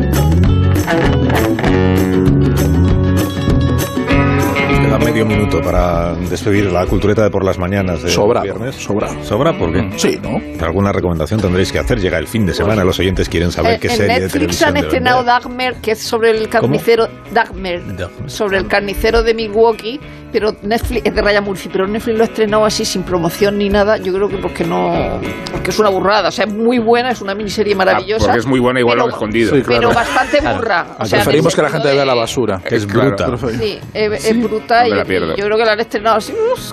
Medio 5.04 5.26
minuto 5.26 5.60
para 5.62 6.14
despedir 6.14 6.72
la 6.72 6.86
cultureta 6.86 7.22
de 7.22 7.30
por 7.30 7.44
las 7.44 7.58
mañanas 7.58 8.02
de 8.02 8.10
Sobra, 8.10 8.42
viernes. 8.42 8.74
sobra. 8.76 9.08
¿Sobra? 9.22 9.56
¿Por 9.56 9.72
qué? 9.72 9.90
Sí, 9.98 10.18
¿no? 10.22 10.40
¿Alguna 10.64 10.92
recomendación 10.92 11.40
tendréis 11.40 11.70
que 11.70 11.78
hacer? 11.78 12.00
Llega 12.00 12.18
el 12.18 12.26
fin 12.26 12.46
de 12.46 12.54
semana, 12.54 12.84
los 12.84 12.98
oyentes 12.98 13.28
quieren 13.28 13.52
saber 13.52 13.74
En- 13.74 13.80
qué 13.80 13.88
en 13.88 13.96
serie 13.96 14.06
de 14.14 14.20
Netflix 14.20 14.32
televisión 14.32 14.70
han 14.70 14.76
estrenado. 14.78 15.24
Dagmer, 15.24 15.74
que 15.76 15.92
es 15.92 15.98
sobre 16.00 16.30
el 16.30 16.48
carnicero 16.48 17.08
Dagmer. 17.32 17.82
sobre 18.26 18.58
el 18.58 18.66
carnicero 18.66 19.22
de 19.22 19.34
Milwaukee, 19.34 20.00
pero 20.34 20.52
Netflix 20.62 21.02
es 21.06 21.14
de 21.14 21.22
Raya 21.22 21.40
Murphy, 21.40 21.68
pero 21.72 21.86
Netflix 21.86 22.18
lo 22.18 22.24
ha 22.24 22.26
estrenado 22.26 22.64
así 22.66 22.84
sin 22.84 23.04
promoción 23.04 23.56
ni 23.56 23.68
nada. 23.68 23.96
Yo 23.98 24.12
creo 24.12 24.28
que 24.28 24.36
porque 24.38 24.64
no, 24.64 25.20
porque 25.52 25.70
es 25.70 25.78
una 25.78 25.88
burrada. 25.90 26.28
O 26.28 26.32
sea, 26.32 26.44
es 26.44 26.52
muy 26.52 26.78
buena, 26.80 27.12
es 27.12 27.20
una 27.20 27.34
miniserie 27.36 27.74
maravillosa. 27.76 28.24
Ah, 28.24 28.26
porque 28.26 28.40
es 28.40 28.46
muy 28.46 28.58
buena, 28.58 28.80
igual 28.80 28.96
pero- 28.96 29.06
lo 29.06 29.12
escondido. 29.12 29.54
Sí, 29.54 29.62
claro. 29.62 29.80
Pero 29.90 29.94
bastante 29.94 30.40
burra. 30.40 30.86
O 30.98 31.04
sea, 31.06 31.20
en 31.20 31.24
Preferimos 31.24 31.54
que 31.54 31.62
la 31.62 31.68
gente 31.68 31.82
sentido 31.88 31.96
vea 31.96 32.04
la 32.04 32.12
de- 32.14 32.18
basura. 32.18 32.60
Que 32.68 32.74
es 32.76 32.86
Claro. 32.86 33.08
bruta. 33.16 33.48
Sí, 33.58 33.78
es, 33.94 34.24
es 34.26 34.42
bruta 34.42 34.82
no 34.82 34.88
y, 34.88 34.98
yo 34.98 35.44
creo 35.46 35.56
que 35.56 35.64
la 35.64 35.72
han 35.72 35.80
estrenado 35.80 36.16
así. 36.16 36.32
"Uf, 36.32 36.72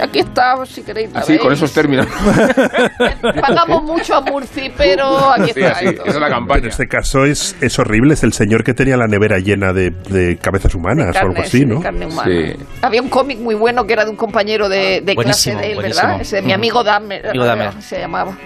Aquí 0.00 0.20
está, 0.20 0.54
si 0.64 0.82
queréis. 0.82 1.10
Así, 1.14 1.36
con 1.38 1.48
veis". 1.48 1.58
esos 1.58 1.72
términos. 1.72 2.06
Pagamos 3.40 3.82
mucho 3.82 4.14
a 4.16 4.20
Murci, 4.20 4.70
pero 4.76 5.30
aquí 5.32 5.52
Sí, 5.54 5.60
está. 5.60 5.72
así, 5.72 5.86
esa 5.86 6.02
es 6.06 6.14
la 6.16 6.26
En 6.26 6.32
campaña. 6.32 6.68
este 6.68 6.86
caso 6.86 7.24
es, 7.24 7.56
es 7.60 7.78
horrible, 7.78 8.14
es 8.14 8.22
el 8.22 8.32
señor 8.32 8.64
que 8.64 8.74
tenía 8.74 8.96
la 8.96 9.06
nevera 9.06 9.38
llena 9.38 9.72
de, 9.72 9.90
de 9.90 10.36
cabezas 10.38 10.74
humanas 10.74 11.14
o 11.16 11.18
algo 11.18 11.34
Carne, 11.34 11.46
así, 11.46 11.58
sí, 11.58 11.66
¿no? 11.66 11.76
de 11.76 11.82
carne 11.82 12.06
humana. 12.06 12.30
Sí. 12.30 12.56
Había 12.80 13.02
un 13.02 13.08
cómic 13.08 13.38
muy 13.40 13.56
bueno 13.56 13.84
que 13.86 13.92
era 13.92 14.04
de 14.04 14.10
un 14.10 14.16
compañero 14.16 14.68
de, 14.68 15.00
de 15.00 15.16
clase 15.16 15.54
de 15.56 15.70
él, 15.70 15.74
buenísimo. 15.74 16.06
¿verdad? 16.06 16.20
Ese 16.20 16.36
de 16.36 16.42
mi 16.42 16.52
amigo 16.52 16.84
Dahmer. 16.84 17.26
Amigo 17.28 17.44
Dahmer. 17.44 17.82
Se 17.82 17.98
llamaba. 17.98 18.36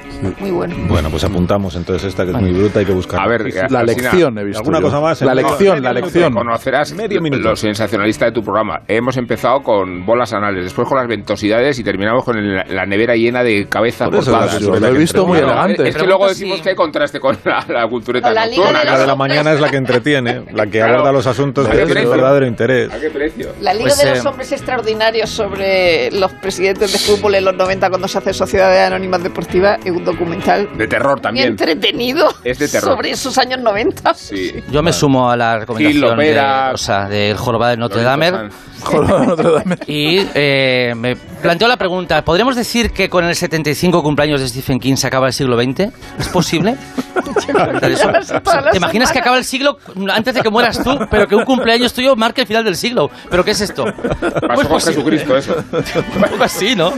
Muy 0.40 0.50
bueno. 0.50 0.74
Bueno, 0.88 1.10
pues 1.10 1.24
apuntamos 1.24 1.74
entonces 1.76 2.08
esta 2.08 2.24
que 2.24 2.30
es 2.30 2.36
muy 2.38 2.52
bruta, 2.52 2.78
hay 2.78 2.86
que 2.86 2.92
buscar. 2.92 3.20
A 3.20 3.26
ver, 3.28 3.42
La 3.68 3.80
Alsina, 3.80 3.82
lección 3.82 4.38
he 4.38 4.44
visto. 4.44 4.60
¿Alguna 4.60 4.78
yo. 4.78 4.84
cosa 4.84 5.00
más? 5.00 5.20
La 5.20 5.34
lección, 5.34 5.82
la 5.82 5.92
lección. 5.92 6.32
Conocerás 6.32 6.92
Medio 6.94 7.20
minuto. 7.20 7.48
lo 7.50 7.56
sensacionalista 7.56 8.24
de 8.26 8.32
tu 8.32 8.42
programa. 8.42 8.80
Hemos 8.88 9.16
empezado 9.18 9.60
con 9.62 10.06
bolas 10.06 10.32
anales, 10.32 10.64
después 10.64 10.88
con 10.88 10.96
las 10.96 11.08
ventosidades 11.08 11.78
y 11.78 11.84
terminamos 11.84 12.24
con 12.24 12.38
el- 12.38 12.62
la 12.74 12.86
nevera 12.86 13.14
llena 13.16 13.42
de 13.42 13.66
cabezas 13.68 14.08
Por 14.08 14.20
eso 14.20 14.30
cortadas. 14.30 14.54
la- 14.54 14.60
Yo 14.60 14.80
lo 14.80 14.86
he 14.86 14.92
visto 14.98 15.26
muy 15.26 15.38
elegante. 15.38 15.88
Es 15.88 15.96
que 15.96 16.06
luego 16.06 16.26
decimos 16.28 16.60
que 16.62 16.70
hay 16.70 16.74
contraste 16.76 17.20
con 17.20 17.36
la, 17.44 17.64
la 17.68 17.86
cultureta 17.88 18.30
la 18.32 18.46
nocturna. 18.46 18.78
de 18.78 18.84
La 18.86 18.98
de 18.98 19.06
la 19.06 19.16
mañana 19.16 19.52
es 19.52 19.60
la 19.60 19.68
que 19.68 19.76
entretiene, 19.76 20.42
la 20.52 20.66
que 20.68 20.80
aborda 20.82 21.12
los 21.12 21.26
asuntos 21.26 21.66
¿A 21.66 21.70
que 21.70 21.78
qué 21.78 21.84
tienen 21.84 22.04
precio? 22.04 22.10
verdadero 22.12 22.46
interés. 22.46 22.92
¿A 22.92 22.98
qué 23.00 23.10
precio? 23.10 23.48
La 23.60 23.74
Liga 23.74 23.86
Pues, 23.86 23.98
de 23.98 24.11
los 24.16 24.24
eh, 24.24 24.28
Hombres 24.28 24.52
Extraordinarios 24.52 25.30
sobre 25.30 26.10
los 26.12 26.32
presidentes 26.34 26.92
de 26.92 26.98
fútbol 26.98 27.34
en 27.34 27.44
los 27.44 27.54
90 27.54 27.88
cuando 27.88 28.08
se 28.08 28.18
hace 28.18 28.32
Sociedades 28.32 28.86
Anónimas 28.86 29.22
Deportivas 29.22 29.78
es 29.84 29.90
un 29.90 30.04
documental 30.04 30.68
De 30.76 30.86
terror 30.88 31.20
también. 31.20 31.48
entretenido 31.48 32.28
Es 32.44 32.58
de 32.58 32.68
terror. 32.68 32.92
sobre 32.94 33.10
esos 33.10 33.36
años 33.38 33.60
90. 33.60 34.14
Sí. 34.14 34.52
Yo 34.70 34.82
me 34.82 34.92
sumo 34.92 35.30
a 35.30 35.36
la 35.36 35.58
recomendación 35.60 36.00
Lopera, 36.02 36.68
de, 36.68 36.74
o 36.74 36.78
sea, 36.78 37.08
del 37.08 37.36
jorobado 37.36 37.70
de 37.72 37.76
Notre 37.76 38.02
Dame 38.02 38.30
Sanz. 38.30 38.54
Notre 38.92 39.50
Dame. 39.52 39.76
y 39.86 40.18
eh, 40.34 40.92
me 40.96 41.14
planteo 41.16 41.68
la 41.68 41.76
pregunta, 41.76 42.24
¿podremos 42.24 42.56
decir 42.56 42.90
que 42.90 43.08
con 43.08 43.24
el 43.24 43.34
75 43.36 44.02
cumpleaños 44.02 44.40
de 44.40 44.48
Stephen 44.48 44.80
King 44.80 44.96
se 44.96 45.06
acaba 45.06 45.28
el 45.28 45.32
siglo 45.32 45.56
XX? 45.60 45.92
¿Es 46.18 46.28
posible? 46.28 46.76
¿Te 48.70 48.76
imaginas 48.76 49.12
que 49.12 49.18
acaba 49.18 49.38
el 49.38 49.44
siglo 49.44 49.78
antes 50.12 50.34
de 50.34 50.40
que 50.42 50.50
mueras 50.50 50.82
tú, 50.82 50.98
pero 51.10 51.26
que 51.26 51.34
un 51.34 51.44
cumpleaños 51.44 51.92
tuyo 51.92 52.16
marque 52.16 52.42
el 52.42 52.46
final 52.46 52.64
del 52.64 52.76
siglo? 52.76 53.10
¿Pero 53.30 53.44
qué 53.44 53.52
es 53.52 53.60
esto? 53.60 53.84
Pasó 54.46 54.68
con 54.68 54.80
Jesucristo 54.80 55.36
eso. 55.36 55.56
Un 56.16 56.22
poco 56.22 56.44
así, 56.44 56.74
¿no? 56.76 56.92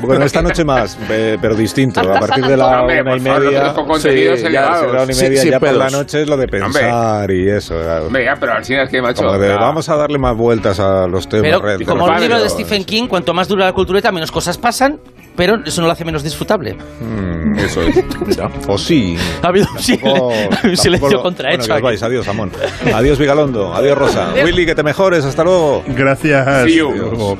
Bueno, 0.00 0.24
esta 0.24 0.42
noche 0.42 0.64
más, 0.64 0.98
eh, 1.10 1.38
pero 1.40 1.54
distinto. 1.54 2.00
A 2.00 2.20
partir 2.20 2.46
de 2.46 2.56
la 2.56 2.82
Hombre, 2.82 3.02
una 3.02 3.16
y 3.16 3.20
media. 3.20 3.72
con 3.74 3.86
contenidos 3.86 4.40
ya, 4.42 4.74
será 4.74 5.02
una 5.02 5.04
y 5.04 5.14
Sí, 5.14 5.22
media, 5.22 5.40
sin 5.42 5.50
ya 5.52 5.60
por 5.60 5.72
la 5.72 5.90
noche 5.90 6.22
es 6.22 6.28
lo 6.28 6.36
de 6.36 6.48
pensar 6.48 7.30
y 7.30 7.48
eso. 7.48 7.74
Hombre, 8.06 8.24
ya, 8.24 8.34
pero 8.38 8.52
Alcina 8.52 8.82
es 8.84 8.90
que, 8.90 9.00
macho. 9.00 9.22
Como 9.22 9.38
de, 9.38 9.48
ya. 9.48 9.56
vamos 9.56 9.88
a 9.88 9.96
darle 9.96 10.18
más 10.18 10.36
vueltas 10.36 10.80
a 10.80 11.06
los 11.06 11.28
temas. 11.28 11.44
Pero 11.44 11.60
red, 11.60 11.86
como 11.86 12.04
un 12.04 12.20
libro 12.20 12.42
de. 12.42 12.48
Stephen 12.48 12.84
King, 12.84 13.06
cuanto 13.08 13.34
más 13.34 13.48
dura 13.48 13.64
la 13.66 13.72
cultureta, 13.72 14.12
menos 14.12 14.30
cosas 14.30 14.58
pasan, 14.58 15.00
pero 15.36 15.60
eso 15.64 15.80
no 15.80 15.86
lo 15.86 15.92
hace 15.92 16.04
menos 16.04 16.22
disfrutable. 16.22 16.76
Mm, 17.00 17.58
Eso 17.58 17.82
es. 17.82 17.96
O 18.68 18.78
sí. 18.78 19.16
Ha 19.42 19.48
habido 19.48 19.66
un, 19.72 19.78
silencio 20.76 21.10
lo- 21.10 21.22
contrahecho. 21.22 21.68
Bueno, 21.68 21.82
vais. 21.84 22.02
Adiós, 22.02 22.26
Amón. 22.28 22.50
Adiós, 22.94 23.18
Vigalondo. 23.18 23.74
Adiós, 23.74 23.96
Rosa. 23.98 24.28
Willy, 24.44 24.66
que 24.66 24.74
te 24.74 24.82
mejores. 24.82 25.24
Hasta 25.24 25.44
luego. 25.44 25.82
Gracias. 25.88 26.64
Diego. 26.66 27.36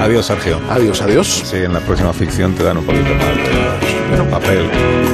Adiós, 0.00 0.26
Sergio. 0.26 0.60
Adiós, 0.70 1.00
adiós. 1.02 1.26
Sí, 1.44 1.56
en 1.56 1.72
la 1.72 1.80
próxima 1.80 2.12
ficción 2.12 2.54
te 2.54 2.62
dan 2.64 2.76
un 2.78 2.84
poquito 2.84 3.04
más 3.14 4.18
de 4.18 4.24
papel. 4.30 4.68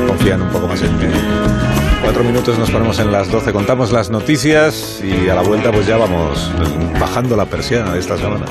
Confían 0.07 0.42
un 0.42 0.49
poco 0.51 0.66
más 0.68 0.83
en 0.83 0.99
ti. 0.99 1.07
Cuatro 2.03 2.25
minutos 2.25 2.59
nos 2.59 2.71
ponemos 2.71 2.99
en 2.99 3.12
las 3.12 3.31
12, 3.31 3.53
contamos 3.53 3.92
las 3.92 4.11
noticias 4.11 5.01
y 5.05 5.29
a 5.29 5.35
la 5.37 5.42
vuelta 5.42 5.71
pues 5.71 5.87
ya 5.87 5.97
vamos 5.97 6.51
bajando 7.01 7.37
la 7.37 7.45
persiana 7.47 7.92
de 7.92 8.01
esta 8.01 8.16
semana. 8.18 8.45